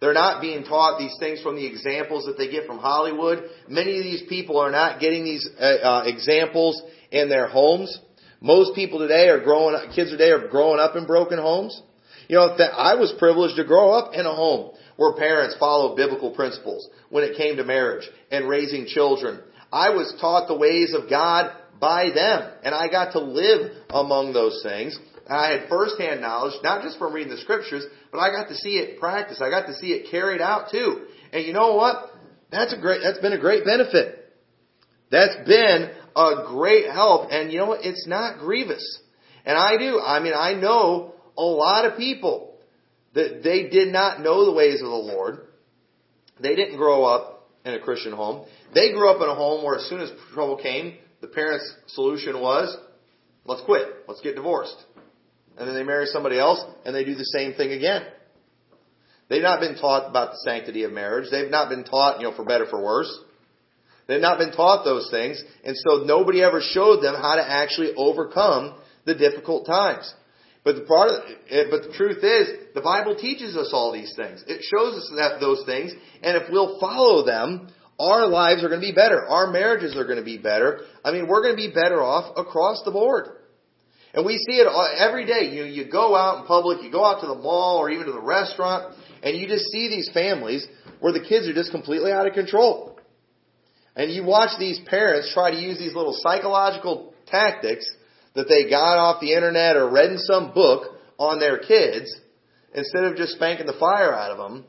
[0.00, 3.42] They're not being taught these things from the examples that they get from Hollywood.
[3.68, 6.80] Many of these people are not getting these uh, uh, examples
[7.10, 7.98] in their homes.
[8.40, 11.80] Most people today are growing up, kids today are growing up in broken homes.
[12.28, 16.30] You know, I was privileged to grow up in a home where parents followed biblical
[16.32, 19.40] principles when it came to marriage and raising children.
[19.72, 22.50] I was taught the ways of God by them.
[22.62, 24.98] And I got to live among those things.
[25.28, 28.78] I had firsthand knowledge, not just from reading the scriptures, but I got to see
[28.78, 29.42] it practiced.
[29.42, 31.06] I got to see it carried out too.
[31.32, 32.10] And you know what?
[32.50, 34.32] That's a great, that's been a great benefit.
[35.10, 37.30] That's been a great help.
[37.30, 37.84] And you know what?
[37.84, 39.00] It's not grievous.
[39.44, 40.00] And I do.
[40.00, 42.56] I mean, I know a lot of people
[43.14, 45.40] that they did not know the ways of the Lord.
[46.40, 48.46] They didn't grow up in a Christian home.
[48.74, 52.40] They grew up in a home where as soon as trouble came, the parents' solution
[52.40, 52.76] was,
[53.44, 53.88] let's quit.
[54.06, 54.76] Let's get divorced.
[55.58, 58.02] And then they marry somebody else and they do the same thing again.
[59.28, 61.26] They've not been taught about the sanctity of marriage.
[61.30, 63.12] They've not been taught, you know, for better for worse.
[64.06, 65.42] They've not been taught those things.
[65.64, 70.12] And so nobody ever showed them how to actually overcome the difficult times.
[70.64, 74.12] But the part of, eh, but the truth is, the Bible teaches us all these
[74.16, 74.42] things.
[74.46, 75.92] It shows us that those things,
[76.22, 77.68] and if we'll follow them,
[77.98, 79.26] our lives are going to be better.
[79.26, 80.80] Our marriages are going to be better.
[81.04, 83.28] I mean, we're going to be better off across the board.
[84.14, 84.66] And we see it
[84.98, 85.50] every day.
[85.54, 88.12] You you go out in public, you go out to the mall or even to
[88.12, 90.66] the restaurant, and you just see these families
[91.00, 92.98] where the kids are just completely out of control.
[93.94, 97.88] And you watch these parents try to use these little psychological tactics
[98.34, 102.14] that they got off the internet or read in some book on their kids
[102.74, 104.64] instead of just spanking the fire out of them.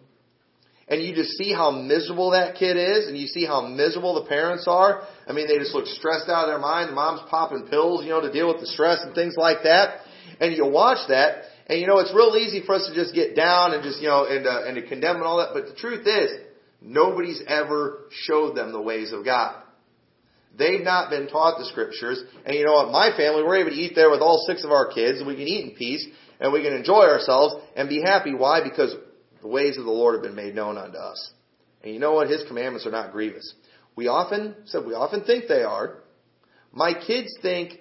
[0.89, 4.27] And you just see how miserable that kid is and you see how miserable the
[4.27, 5.03] parents are.
[5.27, 6.89] I mean, they just look stressed out of their mind.
[6.89, 9.99] The mom's popping pills, you know, to deal with the stress and things like that.
[10.39, 13.35] And you watch that and you know, it's real easy for us to just get
[13.35, 15.51] down and just, you know, and, uh, and to condemn and all that.
[15.53, 16.31] But the truth is,
[16.81, 19.61] nobody's ever showed them the ways of God.
[20.57, 22.21] They've not been taught the scriptures.
[22.43, 22.91] And you know what?
[22.91, 25.35] My family, we're able to eat there with all six of our kids and we
[25.35, 26.05] can eat in peace
[26.39, 28.33] and we can enjoy ourselves and be happy.
[28.33, 28.61] Why?
[28.63, 28.95] Because
[29.41, 31.31] the ways of the Lord have been made known unto us.
[31.83, 32.29] And you know what?
[32.29, 33.53] His commandments are not grievous.
[33.95, 35.99] We often, so we often think they are.
[36.71, 37.79] My kids think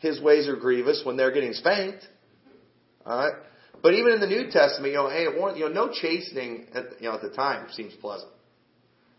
[0.00, 2.06] his ways are grievous when they're getting spanked.
[3.06, 3.34] Alright?
[3.82, 7.08] But even in the New Testament, you know, hey, you know, no chastening at, you
[7.08, 8.30] know, at the time seems pleasant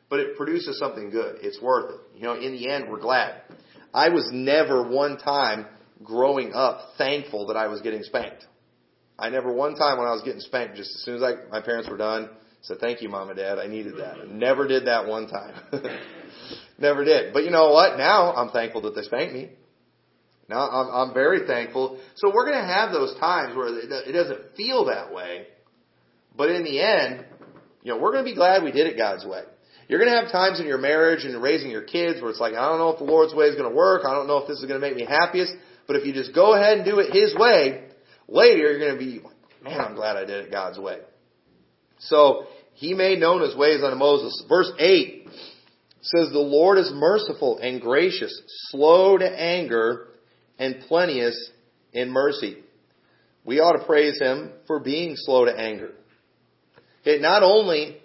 [0.09, 1.37] but it produces something good.
[1.41, 1.99] It's worth it.
[2.17, 3.41] You know, in the end, we're glad.
[3.93, 5.65] I was never one time
[6.03, 8.45] growing up thankful that I was getting spanked.
[9.17, 11.61] I never one time when I was getting spanked, just as soon as I, my
[11.61, 12.29] parents were done,
[12.61, 13.59] said, thank you, mom and dad.
[13.59, 14.17] I needed that.
[14.19, 15.55] I never did that one time.
[16.79, 17.33] never did.
[17.33, 17.97] But you know what?
[17.97, 19.49] Now I'm thankful that they spanked me.
[20.49, 21.99] Now I'm, I'm very thankful.
[22.15, 25.47] So we're going to have those times where it doesn't feel that way.
[26.35, 27.25] But in the end,
[27.83, 29.41] you know, we're going to be glad we did it God's way.
[29.87, 32.53] You're going to have times in your marriage and raising your kids where it's like,
[32.53, 34.03] I don't know if the Lord's way is going to work.
[34.05, 35.53] I don't know if this is going to make me happiest.
[35.87, 37.84] But if you just go ahead and do it His way,
[38.27, 39.21] later you're going to be,
[39.63, 40.99] man, I'm glad I did it God's way.
[41.99, 44.43] So, He made known His ways unto Moses.
[44.47, 45.27] Verse 8
[46.01, 50.07] says, The Lord is merciful and gracious, slow to anger,
[50.59, 51.51] and plenteous
[51.93, 52.57] in mercy.
[53.43, 55.91] We ought to praise Him for being slow to anger.
[57.03, 57.97] It not only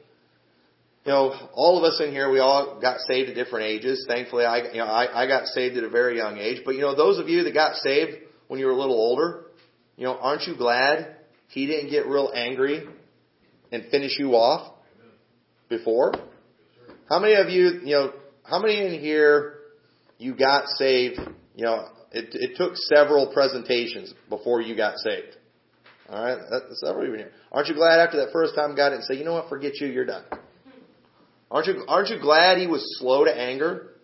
[1.05, 4.05] you know, all of us in here, we all got saved at different ages.
[4.07, 6.61] Thankfully, I, you know, I, I got saved at a very young age.
[6.65, 9.45] But you know, those of you that got saved when you were a little older,
[10.01, 11.15] you know, aren't you glad
[11.49, 12.87] he didn't get real angry
[13.71, 14.73] and finish you off
[15.69, 16.15] before?
[17.11, 19.59] How many of you, you know, how many in here
[20.17, 21.21] you got saved?
[21.55, 25.37] You know, it, it took several presentations before you got saved.
[26.09, 27.33] All right, that's several of you in here.
[27.53, 29.89] Aren't you glad after that first time God didn't say, you know what, forget you,
[29.89, 30.25] you're done.
[31.51, 33.97] Aren't you, aren't you glad he was slow to anger?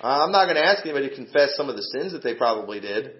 [0.00, 2.36] Uh, I'm not going to ask anybody to confess some of the sins that they
[2.36, 3.14] probably did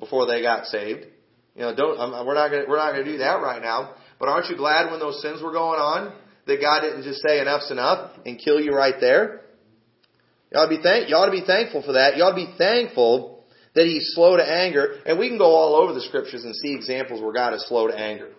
[0.00, 1.08] before they got saved.
[1.54, 3.94] You know, don't, um, we're not to, we're not to do that right now.
[4.18, 6.14] But aren't you glad when those sins were going on
[6.46, 9.42] that God didn't just say enough's enough and kill you right there?
[10.52, 12.16] You ought to be thank, you ought to be thankful for that.
[12.16, 15.00] You ought to be thankful that He's slow to anger.
[15.06, 17.88] And we can go all over the scriptures and see examples where God is slow
[17.88, 18.30] to anger.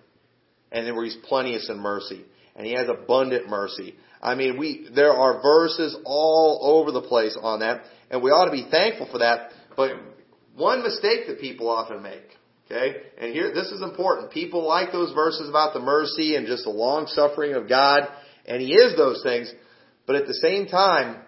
[0.71, 2.23] And then where He's plenteous in mercy.
[2.55, 3.95] And He has abundant mercy.
[4.21, 8.45] I mean, we, there are verses all over the place on that, and we ought
[8.45, 9.51] to be thankful for that.
[9.77, 9.91] But
[10.55, 12.23] one mistake that people often make,
[12.65, 14.31] okay, and here, this is important.
[14.31, 18.07] People like those verses about the mercy and just the long suffering of God,
[18.45, 19.51] and He is those things,
[20.05, 21.21] but at the same time,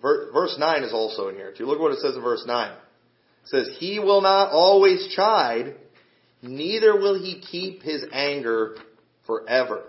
[0.00, 1.66] verse 9 is also in here too.
[1.66, 2.72] Look what it says in verse 9.
[2.72, 2.78] It
[3.44, 5.74] says, He will not always chide,
[6.42, 8.76] neither will He keep His anger
[9.26, 9.84] forever.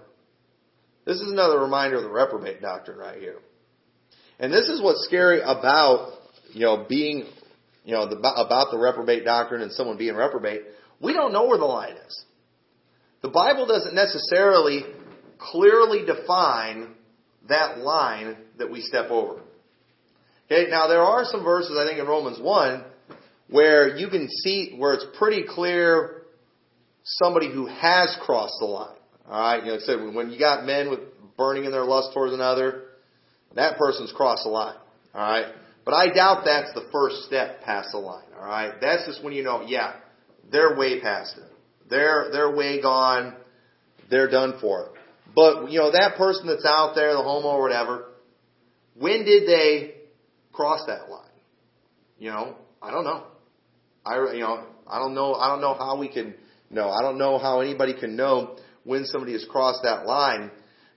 [1.05, 3.37] This is another reminder of the reprobate doctrine right here.
[4.39, 6.13] And this is what's scary about,
[6.53, 7.25] you know, being,
[7.83, 10.63] you know, the, about the reprobate doctrine and someone being reprobate.
[11.01, 12.23] We don't know where the line is.
[13.21, 14.83] The Bible doesn't necessarily
[15.37, 16.95] clearly define
[17.47, 19.41] that line that we step over.
[20.51, 22.83] Okay, now there are some verses, I think, in Romans 1
[23.49, 26.23] where you can see, where it's pretty clear
[27.03, 28.95] somebody who has crossed the line.
[29.27, 30.99] Alright, you know, so when you got men with
[31.37, 32.83] burning in their lust towards another,
[33.55, 34.75] that person's crossed the line.
[35.13, 35.53] Alright?
[35.85, 38.25] But I doubt that's the first step past the line.
[38.35, 38.75] Alright?
[38.81, 39.93] That's just when you know, yeah,
[40.51, 41.43] they're way past it.
[41.89, 43.35] They're, they're way gone.
[44.09, 44.91] They're done for.
[45.35, 48.05] But, you know, that person that's out there, the homo or whatever,
[48.95, 49.95] when did they
[50.51, 51.25] cross that line?
[52.17, 53.23] You know, I don't know.
[54.05, 56.33] I, you know, I don't know, I don't know how we can
[56.69, 56.89] know.
[56.89, 60.51] I don't know how anybody can know when somebody has crossed that line.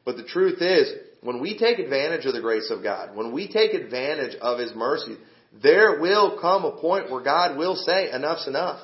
[0.04, 0.92] But the truth is,
[1.22, 4.74] when we take advantage of the grace of God, when we take advantage of His
[4.74, 5.16] mercy,
[5.62, 8.80] there will come a point where God will say, enough's enough.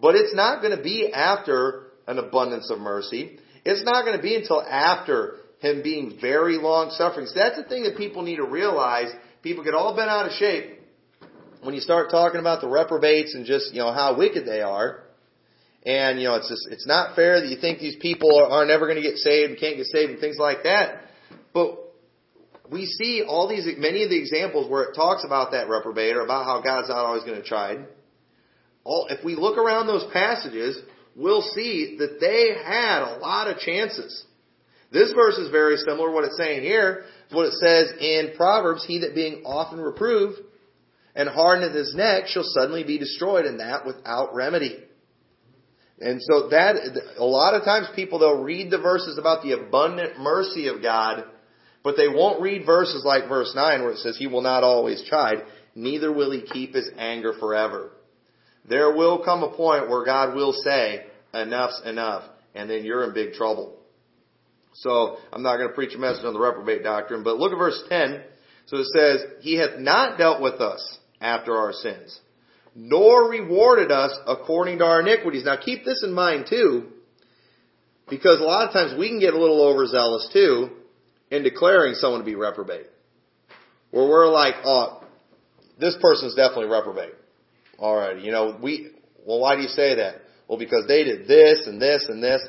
[0.00, 3.38] But it's not going to be after an abundance of mercy.
[3.64, 7.26] It's not going to be until after Him being very long suffering.
[7.26, 9.10] So that's the thing that people need to realize.
[9.42, 10.78] People get all bent out of shape
[11.62, 15.02] when you start talking about the reprobates and just, you know, how wicked they are.
[15.84, 18.66] And, you know, it's just, it's not fair that you think these people are, are
[18.66, 21.04] never going to get saved and can't get saved and things like that.
[21.52, 21.78] But
[22.70, 26.22] we see all these, many of the examples where it talks about that reprobate or
[26.22, 27.86] about how God's not always going to chide.
[28.84, 30.80] All, if we look around those passages,
[31.16, 34.24] we'll see that they had a lot of chances.
[34.92, 37.04] This verse is very similar to what it's saying here.
[37.30, 40.38] What it says in Proverbs, he that being often reproved
[41.14, 44.78] and hardeneth his neck shall suddenly be destroyed, and that without remedy.
[46.00, 46.76] And so that,
[47.18, 51.24] a lot of times people, they'll read the verses about the abundant mercy of God,
[51.82, 55.02] but they won't read verses like verse 9 where it says, He will not always
[55.08, 57.92] chide, neither will He keep His anger forever.
[58.68, 63.14] There will come a point where God will say, enough's enough, and then you're in
[63.14, 63.76] big trouble.
[64.74, 67.58] So, I'm not going to preach a message on the reprobate doctrine, but look at
[67.58, 68.22] verse 10.
[68.66, 72.18] So it says, He hath not dealt with us after our sins,
[72.74, 75.44] nor rewarded us according to our iniquities.
[75.44, 76.88] Now keep this in mind too,
[78.08, 80.70] because a lot of times we can get a little overzealous too
[81.30, 82.86] in declaring someone to be reprobate.
[83.90, 85.02] Where we're like, oh,
[85.78, 87.14] this person's definitely reprobate.
[87.78, 88.90] Alright, you know, we,
[89.26, 90.16] well why do you say that?
[90.48, 92.46] Well because they did this and this and this,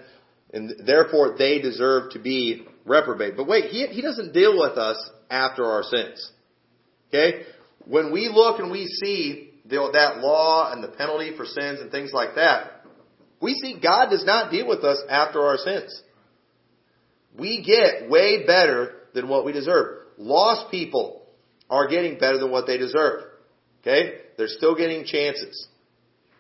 [0.54, 3.38] and therefore they deserve to be reprobate.
[3.38, 6.32] But wait, he, he doesn't deal with us after our sins.
[7.08, 7.46] Okay?
[7.88, 11.91] when we look and we see the, that law and the penalty for sins and
[11.91, 12.84] things like that,
[13.41, 16.02] we see God does not deal with us after our sins.
[17.38, 20.00] We get way better than what we deserve.
[20.17, 21.22] Lost people
[21.70, 23.24] are getting better than what they deserve.
[23.82, 24.15] Okay?
[24.38, 25.67] They're still getting chances.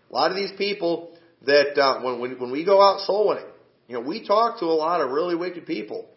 [0.09, 3.45] A lot of these people that, uh, when, when, when we go out soul winning,
[3.87, 6.07] you know, we talk to a lot of really wicked people.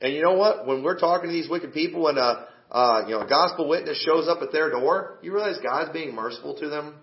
[0.00, 0.66] And you know what?
[0.66, 4.02] When we're talking to these wicked people and, uh, uh, you know, a gospel witness
[4.04, 6.96] shows up at their door, you realize God's being merciful to them.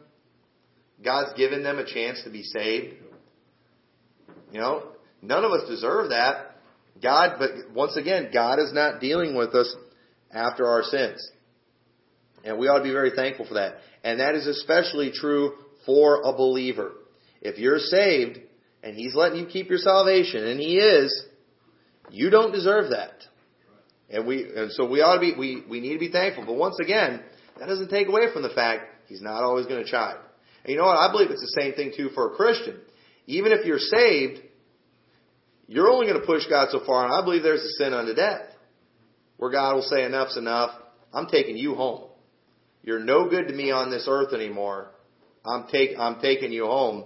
[1.03, 2.95] God's given them a chance to be saved.
[4.51, 4.83] You know,
[5.21, 6.50] none of us deserve that.
[7.01, 9.75] God, but once again, God is not dealing with us
[10.31, 11.27] after our sins.
[12.43, 13.75] And we ought to be very thankful for that.
[14.03, 15.53] And that is especially true
[15.85, 16.93] for a believer.
[17.41, 18.39] If you're saved
[18.83, 21.25] and He's letting you keep your salvation, and He is,
[22.09, 23.13] you don't deserve that.
[24.09, 26.45] And we, and so we ought to be, we, we need to be thankful.
[26.45, 27.21] But once again,
[27.59, 30.17] that doesn't take away from the fact he's not always going to chide.
[30.63, 30.97] And you know what?
[30.97, 32.79] I believe it's the same thing too for a Christian.
[33.27, 34.41] Even if you're saved,
[35.71, 38.13] you're only going to push God so far, and I believe there's a sin unto
[38.13, 38.41] death.
[39.37, 40.71] Where God will say, enough's enough.
[41.13, 42.09] I'm taking you home.
[42.83, 44.91] You're no good to me on this earth anymore.
[45.45, 47.05] I'm take, I'm taking you home.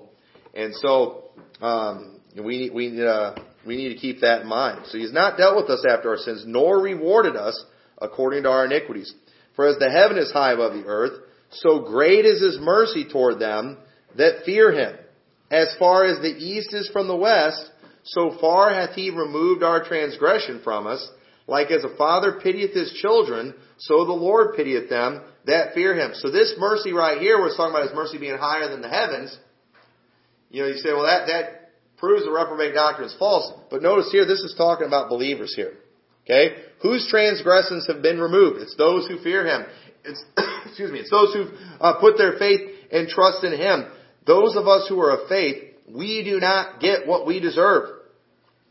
[0.56, 1.26] And so,
[1.62, 3.36] um, we, we, uh,
[3.68, 4.88] we need to keep that in mind.
[4.88, 7.64] So he's not dealt with us after our sins, nor rewarded us
[8.00, 9.14] according to our iniquities.
[9.56, 11.20] For as the heaven is high above the earth,
[11.52, 13.78] so great is his mercy toward them
[14.18, 14.98] that fear him.
[15.52, 17.70] As far as the east is from the west,
[18.06, 21.08] so far hath he removed our transgression from us.
[21.48, 26.14] Like as a father pitieth his children, so the Lord pitieth them that fear him.
[26.16, 29.38] So this mercy right here, we're talking about his mercy being higher than the heavens.
[30.50, 33.52] You know, you say, well, that, that proves the reprobate doctrine is false.
[33.70, 35.74] But notice here, this is talking about believers here.
[36.24, 36.56] Okay?
[36.82, 38.62] Whose transgressions have been removed?
[38.62, 39.66] It's those who fear Him.
[40.04, 40.24] It's,
[40.66, 43.86] excuse me, it's those who've uh, put their faith and trust in Him.
[44.26, 47.90] Those of us who are of faith, we do not get what we deserve.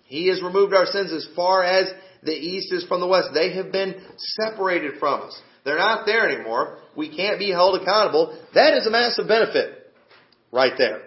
[0.04, 1.88] He has removed our sins as far as
[2.22, 3.28] the east is from the west.
[3.34, 5.40] They have been separated from us.
[5.64, 6.78] They're not there anymore.
[6.96, 8.38] We can't be held accountable.
[8.54, 9.92] That is a massive benefit
[10.52, 11.02] right there.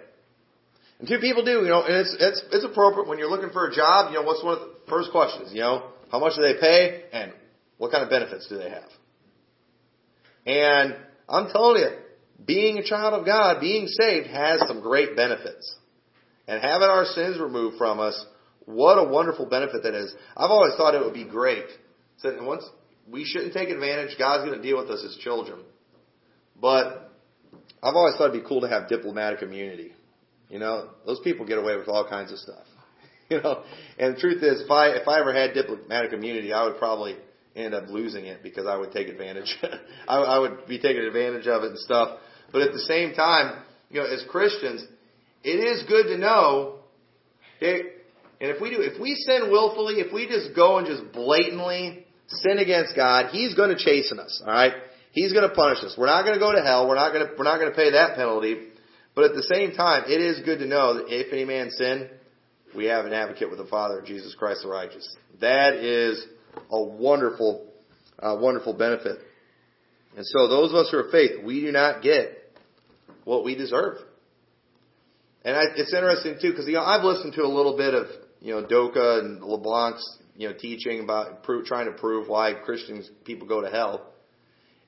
[0.98, 3.68] And two people do, you know, and it's, it's, it's appropriate when you're looking for
[3.68, 6.42] a job, you know, what's one of the first questions, you know, how much do
[6.42, 7.32] they pay and
[7.76, 8.90] what kind of benefits do they have?
[10.44, 10.96] And
[11.28, 11.90] I'm telling you,
[12.44, 15.76] being a child of God, being saved has some great benefits.
[16.48, 18.24] And having our sins removed from us,
[18.68, 20.14] what a wonderful benefit that is.
[20.36, 21.64] I've always thought it would be great.
[22.18, 22.64] So once
[23.10, 25.60] we shouldn't take advantage, God's going to deal with us as children.
[26.60, 27.10] But
[27.82, 29.92] I've always thought it'd be cool to have diplomatic immunity.
[30.50, 32.64] You know, those people get away with all kinds of stuff.
[33.30, 33.62] You know,
[33.98, 37.14] and the truth is, if I if I ever had diplomatic immunity, I would probably
[37.54, 39.54] end up losing it because I would take advantage.
[40.08, 42.20] I, I would be taking advantage of it and stuff.
[42.52, 44.82] But at the same time, you know, as Christians,
[45.44, 46.76] it is good to know.
[48.40, 52.06] And if we do, if we sin willfully, if we just go and just blatantly
[52.28, 54.42] sin against God, He's going to chasten us.
[54.46, 54.74] All right,
[55.12, 55.96] He's going to punish us.
[55.98, 56.88] We're not going to go to hell.
[56.88, 58.68] We're not going to we're not going to pay that penalty.
[59.14, 62.08] But at the same time, it is good to know that if any man sin,
[62.76, 65.16] we have an advocate with the Father, Jesus Christ the righteous.
[65.40, 66.24] That is
[66.70, 67.66] a wonderful,
[68.20, 69.18] uh, wonderful benefit.
[70.16, 72.54] And so those of us who are faith, we do not get
[73.24, 73.96] what we deserve.
[75.44, 78.06] And I, it's interesting too, because you know, I've listened to a little bit of
[78.40, 83.10] you know Doka and LeBlanc's you know teaching about prove, trying to prove why Christians
[83.24, 84.06] people go to hell.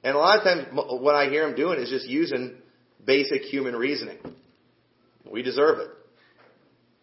[0.03, 2.57] And a lot of times, what I hear them doing is just using
[3.05, 4.19] basic human reasoning.
[5.31, 5.89] We deserve it.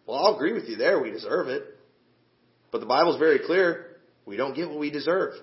[0.06, 1.00] Well, I'll agree with you there.
[1.00, 1.62] We deserve it.
[2.70, 3.98] But the Bible's very clear.
[4.26, 5.34] We don't get what we deserve.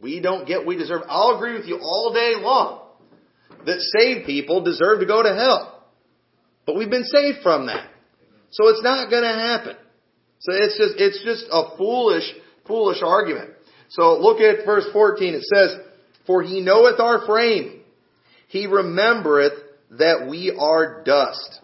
[0.00, 1.02] We don't get what we deserve.
[1.08, 2.82] I'll agree with you all day long
[3.66, 5.84] that saved people deserve to go to hell.
[6.66, 7.88] But we've been saved from that.
[8.50, 9.76] So it's not going to happen.
[10.40, 12.24] So it's just, it's just a foolish,
[12.66, 13.50] foolish argument.
[13.90, 15.34] So look at verse 14.
[15.34, 15.76] It says,
[16.26, 17.82] For he knoweth our frame.
[18.48, 19.58] He remembereth
[19.98, 21.60] that we are dust.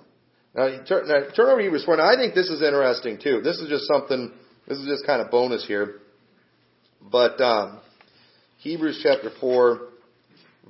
[0.55, 1.97] Now, turn, now, turn over to Hebrews 4.
[1.97, 3.41] Now, I think this is interesting too.
[3.43, 4.33] This is just something,
[4.68, 6.01] this is just kind of bonus here.
[7.01, 7.81] But, um,
[8.59, 9.89] Hebrews chapter 4,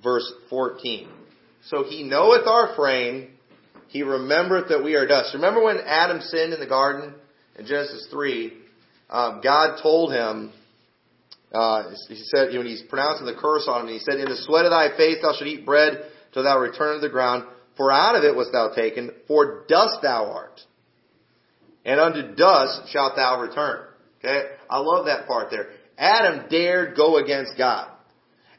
[0.03, 1.09] verse 14.
[1.67, 3.31] So he knoweth our frame,
[3.89, 5.35] he remembereth that we are dust.
[5.35, 7.15] Remember when Adam sinned in the garden
[7.59, 8.53] in Genesis 3,
[9.11, 10.53] um, God told him,
[11.53, 14.65] uh, he said, when he's pronouncing the curse on him, he said, In the sweat
[14.65, 17.45] of thy face thou shalt eat bread till thou return to the ground.
[17.77, 20.61] For out of it wast thou taken, for dust thou art.
[21.85, 23.87] And unto dust shalt thou return.
[24.19, 24.43] Okay?
[24.69, 25.69] I love that part there.
[25.97, 27.91] Adam dared go against God.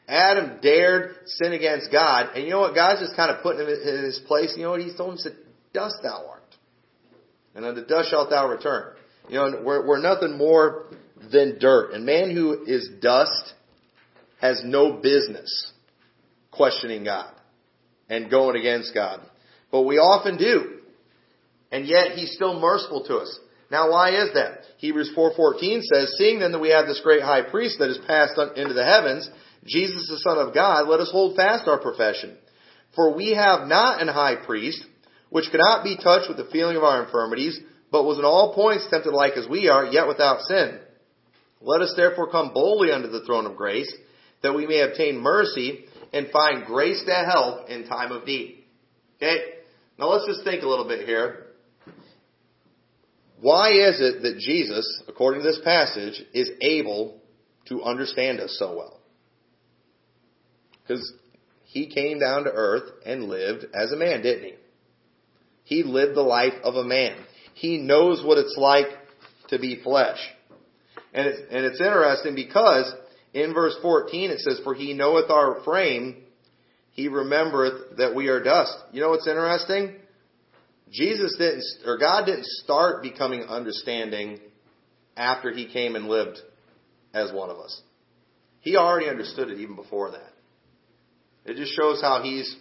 [0.08, 2.30] Adam dared sin against God.
[2.34, 2.74] And you know what?
[2.74, 4.54] God's just kind of putting him in his place.
[4.56, 5.16] You know what he's told him?
[5.16, 5.36] He said,
[5.74, 6.37] Dust thou art.
[7.58, 8.92] And unto dust shalt thou return.
[9.28, 10.84] You know, we're, we're nothing more
[11.32, 11.92] than dirt.
[11.92, 13.52] And man who is dust
[14.40, 15.72] has no business
[16.52, 17.34] questioning God
[18.08, 19.20] and going against God.
[19.72, 20.78] But we often do.
[21.72, 23.40] And yet he's still merciful to us.
[23.72, 24.60] Now why is that?
[24.76, 28.38] Hebrews 4:14 says, "Seeing then that we have this great high priest that has passed
[28.54, 29.28] into the heavens,
[29.66, 32.38] Jesus the Son of God, let us hold fast our profession.
[32.94, 34.84] For we have not an high priest
[35.30, 37.58] which cannot be touched with the feeling of our infirmities,
[37.90, 40.78] but was in all points tempted like as we are, yet without sin.
[41.60, 43.92] Let us therefore come boldly unto the throne of grace,
[44.42, 48.64] that we may obtain mercy and find grace to help in time of need.
[49.16, 49.36] Okay?
[49.98, 51.46] Now let's just think a little bit here.
[53.40, 57.20] Why is it that Jesus, according to this passage, is able
[57.66, 59.00] to understand us so well?
[60.82, 61.12] Because
[61.64, 64.54] he came down to earth and lived as a man, didn't he?
[65.68, 67.14] He lived the life of a man.
[67.52, 68.86] He knows what it's like
[69.48, 70.16] to be flesh.
[71.12, 72.90] And it's, and it's interesting because
[73.34, 76.22] in verse 14 it says, For he knoweth our frame,
[76.92, 78.74] he remembereth that we are dust.
[78.92, 79.96] You know what's interesting?
[80.90, 84.40] Jesus didn't, or God didn't start becoming understanding
[85.18, 86.38] after he came and lived
[87.12, 87.78] as one of us.
[88.60, 90.32] He already understood it even before that.
[91.44, 92.56] It just shows how he's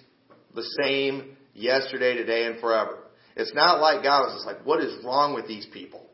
[0.54, 3.00] the same yesterday, today, and forever.
[3.36, 6.06] It's not like God was just like, what is wrong with these people?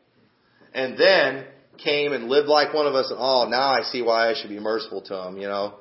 [0.74, 1.46] And then
[1.82, 4.50] came and lived like one of us, and oh, now I see why I should
[4.50, 5.74] be merciful to him, you know.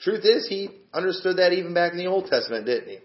[0.00, 2.98] Truth is, he understood that even back in the Old Testament, didn't he?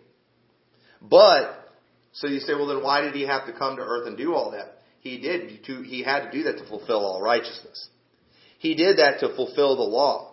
[1.02, 1.72] But,
[2.14, 4.34] so you say, well then why did he have to come to earth and do
[4.34, 4.80] all that?
[5.02, 7.90] He did, to, he had to do that to fulfill all righteousness.
[8.60, 10.27] He did that to fulfill the law.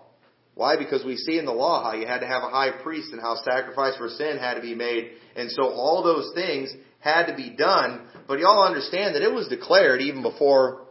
[0.54, 0.76] Why?
[0.76, 3.20] Because we see in the law how you had to have a high priest and
[3.20, 5.10] how sacrifice for sin had to be made.
[5.34, 8.06] And so all those things had to be done.
[8.28, 10.82] But y'all understand that it was declared even before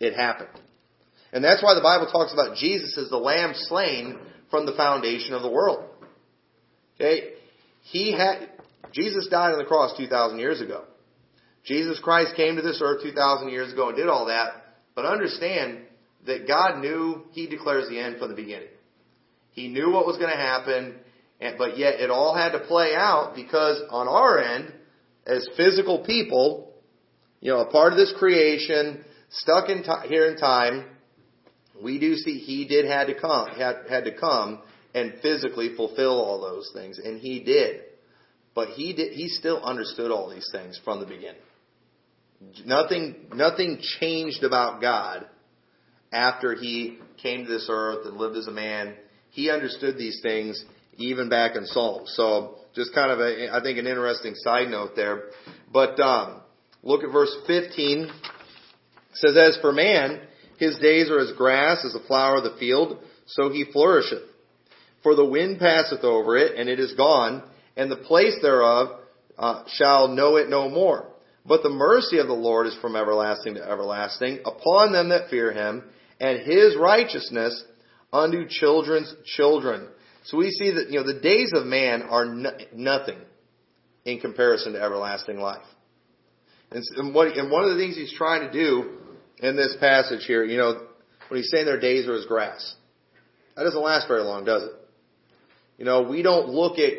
[0.00, 0.50] it happened.
[1.32, 4.18] And that's why the Bible talks about Jesus as the lamb slain
[4.50, 5.84] from the foundation of the world.
[6.96, 7.32] Okay?
[7.82, 8.50] He had,
[8.92, 10.84] Jesus died on the cross 2,000 years ago.
[11.64, 14.52] Jesus Christ came to this earth 2,000 years ago and did all that.
[14.94, 15.78] But understand
[16.26, 18.68] that God knew He declares the end from the beginning.
[19.54, 20.96] He knew what was going to happen,
[21.40, 24.72] and, but yet it all had to play out because on our end,
[25.26, 26.72] as physical people,
[27.40, 30.86] you know, a part of this creation, stuck in t- here in time,
[31.82, 34.60] we do see he did had to come, had, had to come
[34.94, 37.82] and physically fulfill all those things, and he did.
[38.54, 41.40] But he did, he still understood all these things from the beginning.
[42.64, 45.26] Nothing, nothing changed about God
[46.12, 48.94] after he came to this earth and lived as a man.
[49.34, 50.64] He understood these things
[50.96, 52.12] even back in Psalms.
[52.14, 55.24] So just kind of a, I think an interesting side note there.
[55.72, 56.40] But um,
[56.84, 58.04] look at verse 15.
[58.04, 58.10] It
[59.14, 60.20] says, As for man,
[60.58, 64.22] his days are as grass, as the flower of the field, so he flourisheth.
[65.02, 67.42] For the wind passeth over it, and it is gone,
[67.76, 69.00] and the place thereof
[69.36, 71.08] uh, shall know it no more.
[71.44, 75.52] But the mercy of the Lord is from everlasting to everlasting upon them that fear
[75.52, 75.82] him,
[76.20, 77.64] and his righteousness
[78.14, 79.88] unto children's children.
[80.22, 83.18] So we see that, you know, the days of man are no, nothing
[84.04, 85.66] in comparison to everlasting life.
[86.70, 88.98] And, and, what, and one of the things he's trying to do
[89.38, 90.86] in this passage here, you know,
[91.28, 92.74] when he's saying their days are as grass,
[93.56, 94.72] that doesn't last very long, does it?
[95.78, 96.92] You know, we don't look at,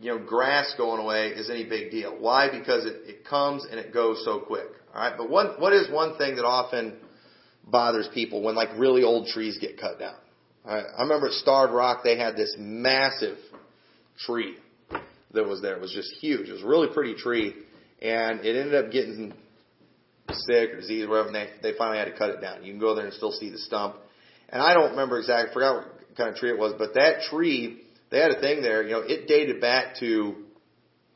[0.00, 2.16] you know, grass going away as any big deal.
[2.18, 2.50] Why?
[2.50, 4.66] Because it, it comes and it goes so quick.
[4.92, 6.96] Alright, but what, what is one thing that often
[7.66, 10.14] bothers people when like really old trees get cut down?
[10.64, 13.38] I, I remember at Starved Rock they had this massive
[14.18, 14.56] tree
[15.32, 15.76] that was there.
[15.76, 16.48] It was just huge.
[16.48, 17.54] It was a really pretty tree,
[18.00, 19.32] and it ended up getting
[20.30, 21.28] sick or disease or whatever.
[21.28, 22.64] And they they finally had to cut it down.
[22.64, 23.96] You can go there and still see the stump.
[24.48, 25.52] And I don't remember exactly.
[25.52, 28.82] Forgot what kind of tree it was, but that tree they had a thing there.
[28.82, 30.36] You know, it dated back to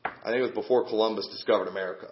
[0.05, 2.07] I think it was before Columbus discovered America.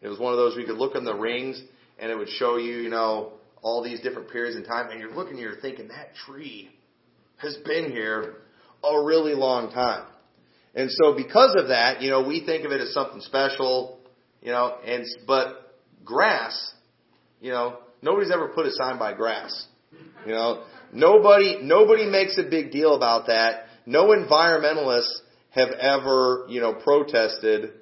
[0.00, 1.62] It was one of those where you could look in the rings
[1.98, 5.14] and it would show you, you know, all these different periods in time, and you're
[5.14, 6.70] looking, you're thinking that tree
[7.36, 8.36] has been here
[8.84, 10.06] a really long time.
[10.74, 14.00] And so because of that, you know, we think of it as something special,
[14.40, 16.72] you know, and, but grass,
[17.40, 19.66] you know, nobody's ever put a sign by grass.
[20.26, 23.64] You know, nobody, nobody makes a big deal about that.
[23.86, 27.72] No environmentalists have ever, you know, protested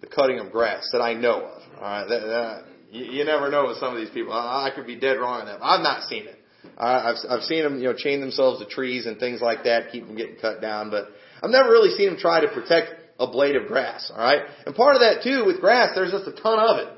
[0.00, 1.62] the cutting of grass that I know of.
[1.76, 4.32] All right, that, that, you, you never know with some of these people.
[4.32, 5.58] I, I could be dead wrong on that.
[5.62, 6.38] I've not seen it.
[6.78, 9.90] I, I've I've seen them, you know, chain themselves to trees and things like that,
[9.90, 10.90] keep them getting cut down.
[10.90, 11.08] But
[11.42, 14.12] I've never really seen them try to protect a blade of grass.
[14.14, 16.88] All right, and part of that too with grass, there's just a ton of it.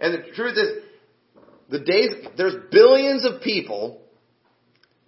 [0.00, 0.82] And the truth is,
[1.70, 4.00] the days there's billions of people,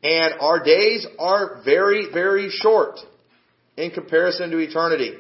[0.02, 3.00] and our days are very very short
[3.76, 5.14] in comparison to eternity.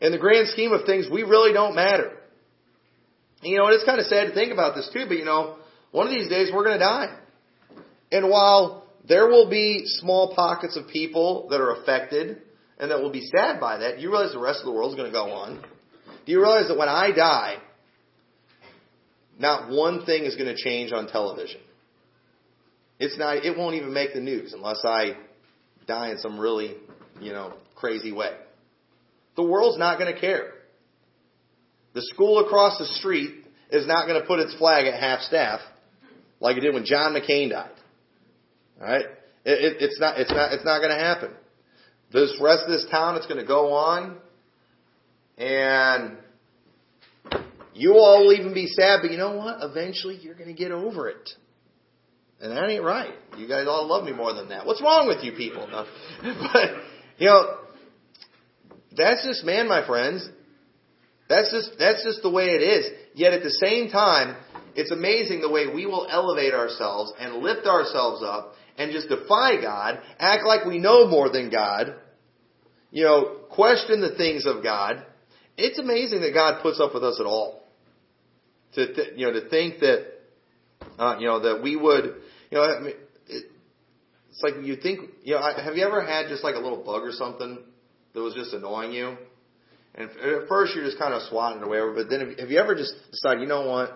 [0.00, 2.12] In the grand scheme of things, we really don't matter.
[3.42, 5.56] You know, and it's kind of sad to think about this too, but you know,
[5.90, 7.18] one of these days we're going to die.
[8.12, 12.42] And while there will be small pockets of people that are affected
[12.78, 14.96] and that will be sad by that, you realize the rest of the world is
[14.96, 15.62] going to go on?
[16.24, 17.56] Do you realize that when I die,
[19.38, 21.60] not one thing is going to change on television?
[23.00, 25.16] It's not, it won't even make the news unless I
[25.88, 26.76] die in some really,
[27.20, 28.36] you know, crazy way.
[29.34, 30.52] The world's not going to care.
[31.94, 35.60] The school across the street is not going to put its flag at half staff
[36.40, 37.70] like it did when John McCain died.
[38.80, 39.06] All right?
[39.44, 40.18] It, it, it's not.
[40.18, 40.52] It's not.
[40.52, 41.30] It's not going to happen.
[42.12, 44.18] This rest of this town, it's going to go on,
[45.38, 46.16] and
[47.74, 49.00] you all will even be sad.
[49.02, 49.58] But you know what?
[49.62, 51.30] Eventually, you're going to get over it.
[52.40, 53.14] And that ain't right.
[53.38, 54.66] You guys all love me more than that.
[54.66, 55.66] What's wrong with you people?
[55.68, 55.86] No.
[56.52, 56.70] But
[57.18, 57.58] you know,
[58.96, 60.28] that's just man, my friends.
[61.32, 62.90] That's just, that's just the way it is.
[63.14, 64.36] Yet at the same time,
[64.74, 69.58] it's amazing the way we will elevate ourselves and lift ourselves up and just defy
[69.58, 71.94] God, act like we know more than God,
[72.90, 75.06] you know, question the things of God.
[75.56, 77.62] It's amazing that God puts up with us at all.
[78.74, 80.08] To, th- you know, to think that,
[80.98, 82.04] uh, you know, that we would,
[82.50, 82.94] you know, I mean,
[83.28, 83.50] it,
[84.28, 87.02] it's like you think, you know, have you ever had just like a little bug
[87.02, 87.58] or something
[88.12, 89.16] that was just annoying you?
[89.94, 92.74] And at first you're just kind of swatting it away, but then have you ever
[92.74, 93.90] just decided, you know what,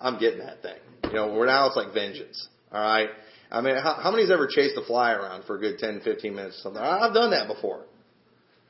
[0.00, 0.78] I'm getting that thing.
[1.04, 2.48] You know, where now it's like vengeance.
[2.72, 3.08] All right.
[3.50, 6.34] I mean, how, how many's ever chased a fly around for a good 10, 15
[6.34, 6.82] minutes or something?
[6.82, 7.84] I've done that before.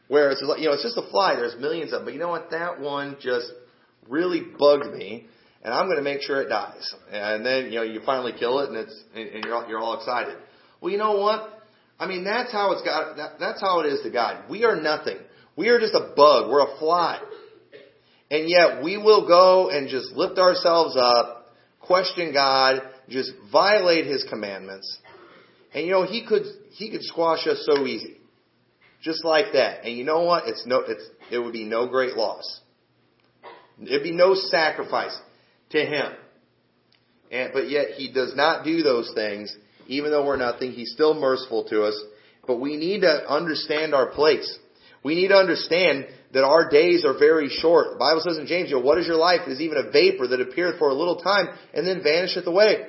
[0.06, 1.34] Where it's like, you know, it's just a fly.
[1.36, 2.04] There's millions of them.
[2.06, 2.50] But you know what?
[2.50, 3.46] That one just
[4.08, 5.26] really bugged me,
[5.62, 6.94] and I'm going to make sure it dies.
[7.10, 9.98] And then, you know, you finally kill it, and it's and you're all, you're all
[9.98, 10.36] excited.
[10.80, 11.62] Well, you know what?
[11.98, 13.16] I mean, that's how it's got.
[13.16, 14.48] That, that's how it is to God.
[14.48, 15.18] We are nothing.
[15.58, 16.50] We are just a bug.
[16.50, 17.20] We're a fly.
[18.30, 21.48] And yet we will go and just lift ourselves up,
[21.80, 24.98] question God, just violate His commandments.
[25.74, 28.18] And you know, he could, he could squash us so easy.
[29.02, 29.84] Just like that.
[29.84, 30.44] And you know what?
[30.46, 32.60] It's no, it's, it would be no great loss.
[33.82, 35.16] It'd be no sacrifice
[35.70, 36.12] to him.
[37.32, 39.56] And, but yet he does not do those things,
[39.88, 40.70] even though we're nothing.
[40.70, 42.00] He's still merciful to us.
[42.46, 44.58] But we need to understand our place.
[45.04, 47.92] We need to understand that our days are very short.
[47.92, 49.40] The Bible says in James, what is your life?
[49.46, 52.86] It is even a vapor that appeareth for a little time and then vanisheth away.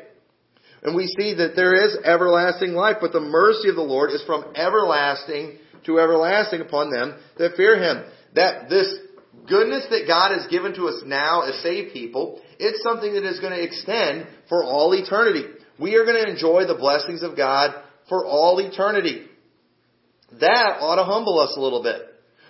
[0.83, 4.23] And we see that there is everlasting life, but the mercy of the Lord is
[4.25, 8.03] from everlasting to everlasting upon them that fear Him.
[8.35, 8.97] That this
[9.47, 13.39] goodness that God has given to us now as saved people, it's something that is
[13.39, 15.43] going to extend for all eternity.
[15.79, 17.73] We are going to enjoy the blessings of God
[18.07, 19.25] for all eternity.
[20.39, 22.01] That ought to humble us a little bit.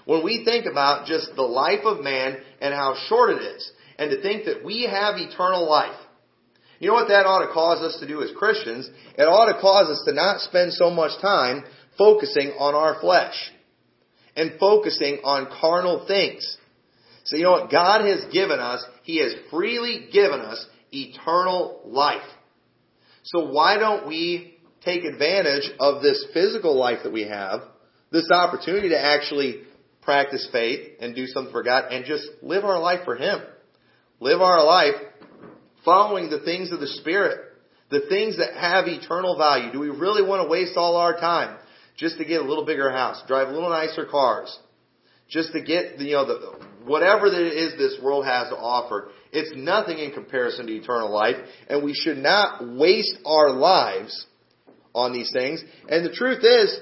[0.06, 4.10] When we think about just the life of man and how short it is, and
[4.12, 6.00] to think that we have eternal life.
[6.80, 8.90] You know what that ought to cause us to do as Christians?
[9.18, 11.66] It ought to cause us to not spend so much time
[11.98, 13.36] focusing on our flesh
[14.38, 16.58] and focusing on carnal things.
[17.26, 17.70] So you know what?
[17.70, 22.28] God has given us, He has freely given us eternal life.
[23.24, 24.49] So why don't we
[24.84, 27.62] take advantage of this physical life that we have,
[28.12, 29.62] this opportunity to actually
[30.02, 33.42] practice faith and do something for God and just live our life for Him.
[34.20, 34.96] Live our life
[35.86, 37.40] following the things of the Spirit,
[37.90, 39.72] the things that have eternal value.
[39.72, 41.58] Do we really want to waste all our time
[41.98, 44.58] just to get a little bigger house, drive a little nicer cars,
[45.30, 49.10] just to get, you know, the, whatever that it is this world has to offer?
[49.32, 51.36] It's nothing in comparison to eternal life,
[51.68, 54.26] and we should not waste our lives
[55.00, 55.64] on these things.
[55.88, 56.80] And the truth is,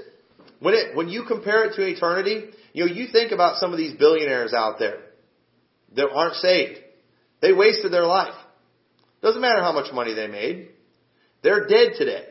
[0.60, 3.78] when it, when you compare it to eternity, you know, you think about some of
[3.78, 5.00] these billionaires out there
[5.96, 6.80] that aren't saved.
[7.42, 8.34] They wasted their life.
[9.22, 10.70] Doesn't matter how much money they made.
[11.44, 12.26] They're dead today.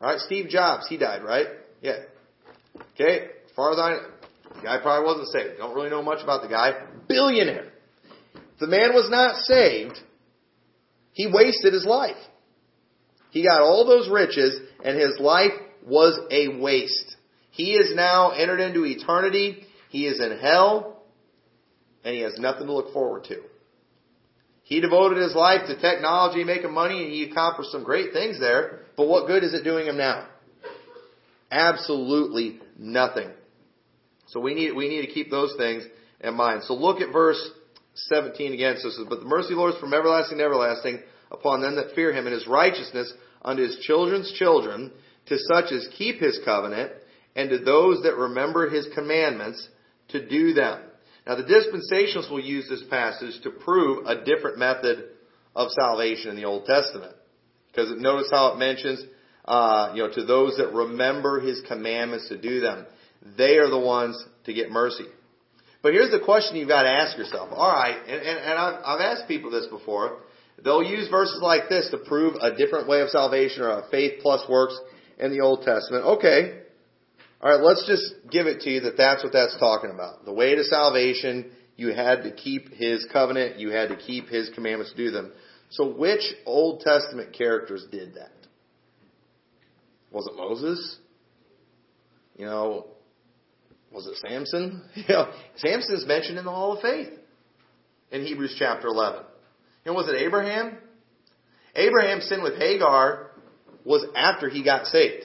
[0.00, 1.46] Alright, Steve Jobs, he died, right?
[1.80, 2.00] Yeah.
[2.94, 3.98] Okay, as far as I
[4.56, 5.58] the guy probably wasn't saved.
[5.58, 6.72] Don't really know much about the guy.
[7.08, 7.72] Billionaire.
[8.58, 9.98] The man was not saved,
[11.12, 12.16] he wasted his life.
[13.30, 15.52] He got all those riches and his life
[15.84, 17.16] was a waste.
[17.50, 21.02] He is now entered into eternity he is in hell,
[22.04, 23.40] and he has nothing to look forward to.
[24.62, 28.80] He devoted his life to technology, making money, and he accomplished some great things there,
[28.96, 30.26] but what good is it doing him now?
[31.50, 33.30] Absolutely nothing.
[34.26, 35.84] So we need, we need to keep those things
[36.20, 36.64] in mind.
[36.64, 37.40] So look at verse
[37.94, 38.76] 17 again.
[38.80, 41.76] So says, But the mercy of the Lord is from everlasting to everlasting upon them
[41.76, 43.12] that fear him, and his righteousness
[43.46, 44.92] unto his children's children,
[45.26, 46.92] to such as keep his covenant,
[47.34, 49.66] and to those that remember his commandments,
[50.08, 50.82] to do them.
[51.26, 55.04] Now the dispensationalists will use this passage to prove a different method
[55.54, 57.14] of salvation in the Old Testament.
[57.70, 59.02] Because notice how it mentions,
[59.44, 62.86] uh, you know, to those that remember His commandments to do them.
[63.36, 65.06] They are the ones to get mercy.
[65.82, 67.50] But here's the question you've got to ask yourself.
[67.50, 70.18] Alright, and, and, and I've, I've asked people this before.
[70.62, 74.20] They'll use verses like this to prove a different way of salvation or a faith
[74.22, 74.78] plus works
[75.18, 76.04] in the Old Testament.
[76.04, 76.60] Okay,
[77.40, 80.24] all right, let's just give it to you that that's what that's talking about.
[80.24, 84.50] The way to salvation, you had to keep his covenant, you had to keep his
[84.54, 85.32] commandments to do them.
[85.70, 88.30] So which Old Testament characters did that?
[90.10, 90.96] Was it Moses?
[92.36, 92.86] You know,
[93.92, 94.82] was it Samson?
[94.94, 97.10] You know, Samson's mentioned in the Hall of Faith
[98.10, 99.22] in Hebrews chapter 11.
[99.86, 100.76] And was it Abraham?
[101.74, 103.30] Abraham sinned with Hagar
[103.84, 105.24] was after he got saved.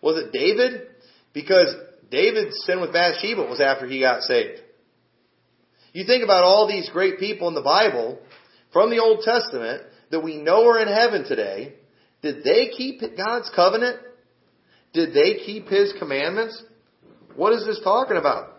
[0.00, 0.86] Was it David?
[1.32, 1.74] Because
[2.10, 4.60] David's sin with Bathsheba was after he got saved.
[5.92, 8.20] You think about all these great people in the Bible
[8.72, 11.74] from the Old Testament that we know are in heaven today.
[12.22, 13.98] Did they keep God's covenant?
[14.92, 16.62] Did they keep His commandments?
[17.34, 18.50] What is this talking about?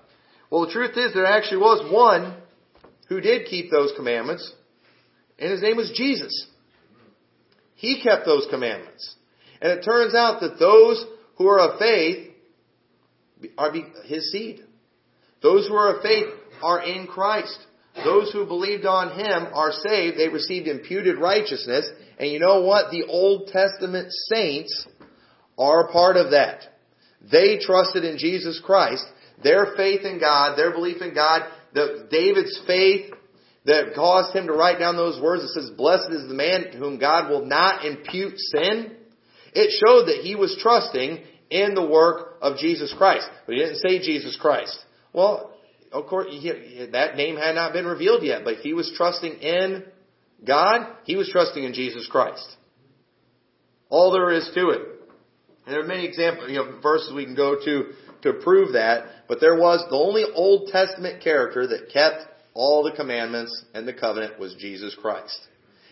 [0.50, 2.36] Well, the truth is there actually was one
[3.08, 4.52] who did keep those commandments,
[5.40, 6.48] and his name was Jesus.
[7.76, 9.16] He kept those commandments.
[9.62, 11.06] And it turns out that those
[11.38, 12.32] who are of faith
[13.58, 13.74] are
[14.06, 14.62] his seed.
[15.42, 16.28] Those who are of faith
[16.64, 17.58] are in Christ.
[18.04, 20.18] Those who believed on him are saved.
[20.18, 21.88] They received imputed righteousness.
[22.18, 22.92] And you know what?
[22.92, 24.88] The Old Testament saints
[25.58, 26.62] are a part of that.
[27.32, 29.06] They trusted in Jesus Christ.
[29.44, 31.42] Their faith in God, their belief in God,
[31.74, 33.14] the, David's faith
[33.66, 36.78] that caused him to write down those words that says, Blessed is the man to
[36.78, 38.96] whom God will not impute sin.
[39.54, 43.28] It showed that he was trusting in the work of Jesus Christ.
[43.46, 44.78] But he didn't say Jesus Christ.
[45.14, 45.54] Well,
[45.92, 46.28] of course,
[46.92, 49.86] that name had not been revealed yet, but he was trusting in
[50.46, 50.88] God.
[51.06, 52.46] He was trusting in Jesus Christ.
[53.90, 54.82] All there is to it.
[55.66, 59.06] And there are many examples, you know, verses we can go to to prove that,
[59.28, 62.26] but there was the only Old Testament character that kept
[62.56, 65.40] all the commandments and the covenant was Jesus Christ.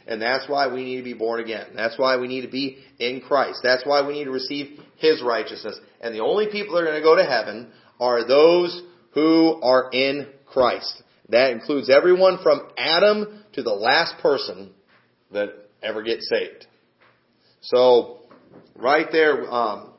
[0.08, 1.68] And that's why we need to be born again.
[1.76, 3.60] That's why we need to be in Christ.
[3.64, 5.80] That's why we need to receive His righteousness.
[6.02, 8.82] And the only people that are going to go to heaven are those
[9.14, 11.04] who are in Christ.
[11.30, 14.72] That includes everyone from Adam to the last person
[15.32, 15.50] that
[15.82, 16.68] ever gets saved.
[17.62, 18.20] So,
[18.76, 19.94] right there, um,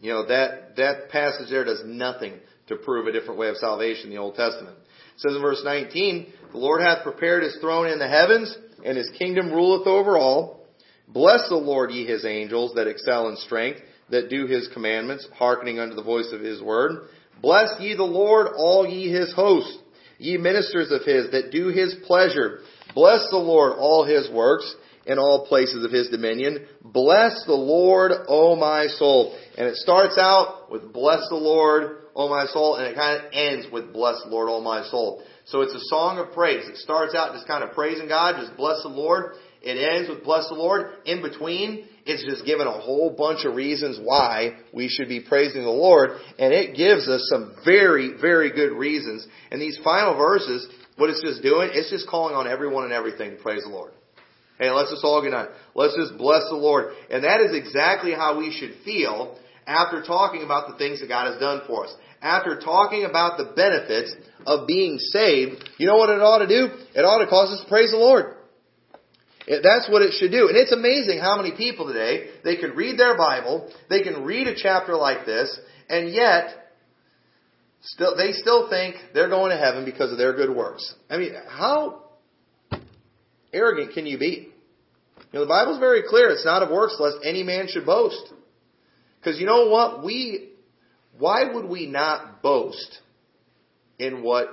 [0.00, 2.34] you know, that, that passage there does nothing
[2.68, 4.76] to prove a different way of salvation in the Old Testament.
[5.14, 8.96] It says in verse 19, The Lord hath prepared his throne in the heavens, and
[8.96, 10.66] his kingdom ruleth over all.
[11.08, 15.78] Bless the Lord, ye his angels, that excel in strength, that do his commandments, hearkening
[15.78, 17.08] unto the voice of his word.
[17.40, 19.78] Bless ye the Lord, all ye his hosts,
[20.18, 22.60] ye ministers of his, that do his pleasure.
[22.94, 24.74] Bless the Lord, all his works,
[25.06, 26.66] in all places of his dominion.
[26.82, 29.36] Bless the Lord, O my soul.
[29.56, 33.32] And it starts out with bless the Lord, O my soul, and it kind of
[33.32, 35.22] ends with bless the Lord, O my soul.
[35.46, 36.66] So it's a song of praise.
[36.68, 39.32] It starts out just kind of praising God, just bless the Lord.
[39.62, 40.90] It ends with bless the Lord.
[41.06, 45.62] In between, it's just given a whole bunch of reasons why we should be praising
[45.62, 46.10] the Lord.
[46.38, 49.26] And it gives us some very, very good reasons.
[49.50, 53.36] And these final verses, what it's just doing, it's just calling on everyone and everything
[53.36, 53.92] to praise the Lord.
[54.58, 55.48] Hey, let's just all get on.
[55.74, 56.92] Let's just bless the Lord.
[57.10, 61.30] And that is exactly how we should feel after talking about the things that God
[61.30, 61.94] has done for us.
[62.20, 64.14] After talking about the benefits
[64.46, 66.68] of being saved, you know what it ought to do?
[66.94, 68.36] It ought to cause us to praise the Lord.
[69.46, 70.48] That's what it should do.
[70.48, 74.46] And it's amazing how many people today, they can read their Bible, they can read
[74.46, 75.58] a chapter like this,
[75.88, 76.72] and yet,
[77.82, 80.94] still, they still think they're going to heaven because of their good works.
[81.10, 82.04] I mean, how
[83.52, 84.48] arrogant can you be?
[85.32, 86.30] You know, the Bible's very clear.
[86.30, 88.32] It's not of works lest any man should boast.
[89.24, 90.04] Because you know what?
[90.04, 90.50] We,
[91.18, 92.98] why would we not boast
[93.98, 94.48] in what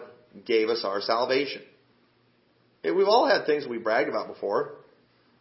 [0.45, 1.61] gave us our salvation?
[2.81, 4.75] Hey, we've all had things we bragged about before.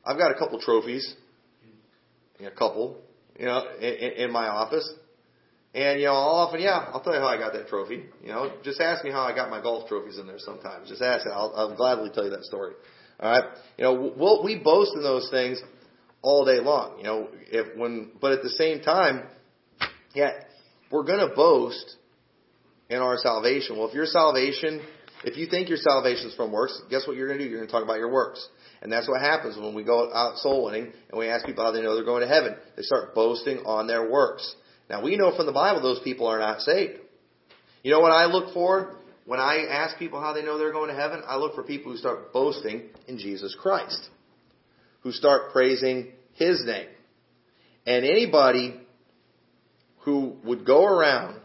[0.05, 1.15] I've got a couple trophies,
[2.45, 2.99] a couple,
[3.39, 4.93] you know, in, in my office.
[5.75, 8.07] And, you know, I'll often, yeah, I'll tell you how I got that trophy.
[8.23, 10.89] You know, just ask me how I got my golf trophies in there sometimes.
[10.89, 11.31] Just ask it.
[11.31, 12.73] I'll, I'll gladly tell you that story.
[13.21, 13.45] All right.
[13.79, 15.63] You know, we'll, we boast in those things
[16.23, 16.99] all day long.
[16.99, 19.25] You know, if when, but at the same time,
[20.15, 20.33] yeah,
[20.91, 21.97] we're to boast
[22.89, 23.79] in our salvation.
[23.79, 24.83] Well, if your salvation,
[25.25, 27.51] if you think your salvation is from works, guess what you're to do?
[27.51, 28.47] You're to talk about your works.
[28.83, 31.71] And that's what happens when we go out soul winning and we ask people how
[31.71, 32.57] they know they're going to heaven.
[32.77, 34.55] They start boasting on their works.
[34.89, 36.99] Now we know from the Bible those people are not saved.
[37.83, 38.97] You know what I look for?
[39.27, 41.93] When I ask people how they know they're going to heaven, I look for people
[41.93, 44.09] who start boasting in Jesus Christ,
[45.03, 46.89] who start praising His name.
[47.87, 48.81] And anybody
[50.01, 51.41] who would go around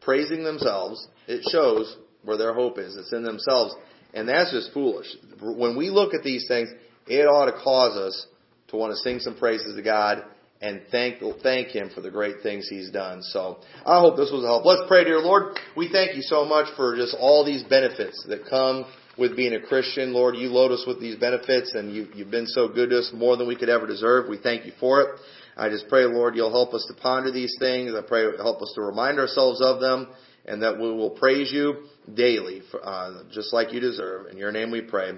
[0.00, 2.96] praising themselves, it shows where their hope is.
[2.96, 3.74] It's in themselves.
[4.14, 5.06] And that's just foolish.
[5.40, 6.68] When we look at these things,
[7.06, 8.26] it ought to cause us
[8.68, 10.24] to want to sing some praises to God
[10.60, 13.22] and thank thank Him for the great things He's done.
[13.22, 14.64] So I hope this was a help.
[14.64, 15.58] Let's pray, dear Lord.
[15.76, 18.86] We thank you so much for just all these benefits that come
[19.18, 20.12] with being a Christian.
[20.12, 23.10] Lord, you load us with these benefits and you, you've been so good to us
[23.14, 24.28] more than we could ever deserve.
[24.28, 25.08] We thank you for it.
[25.56, 27.94] I just pray, Lord, you'll help us to ponder these things.
[27.94, 30.08] I pray help us to remind ourselves of them
[30.44, 34.26] and that we will praise you daily, for, uh, just like you deserve.
[34.28, 35.12] In your name we pray.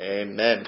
[0.00, 0.64] Amen.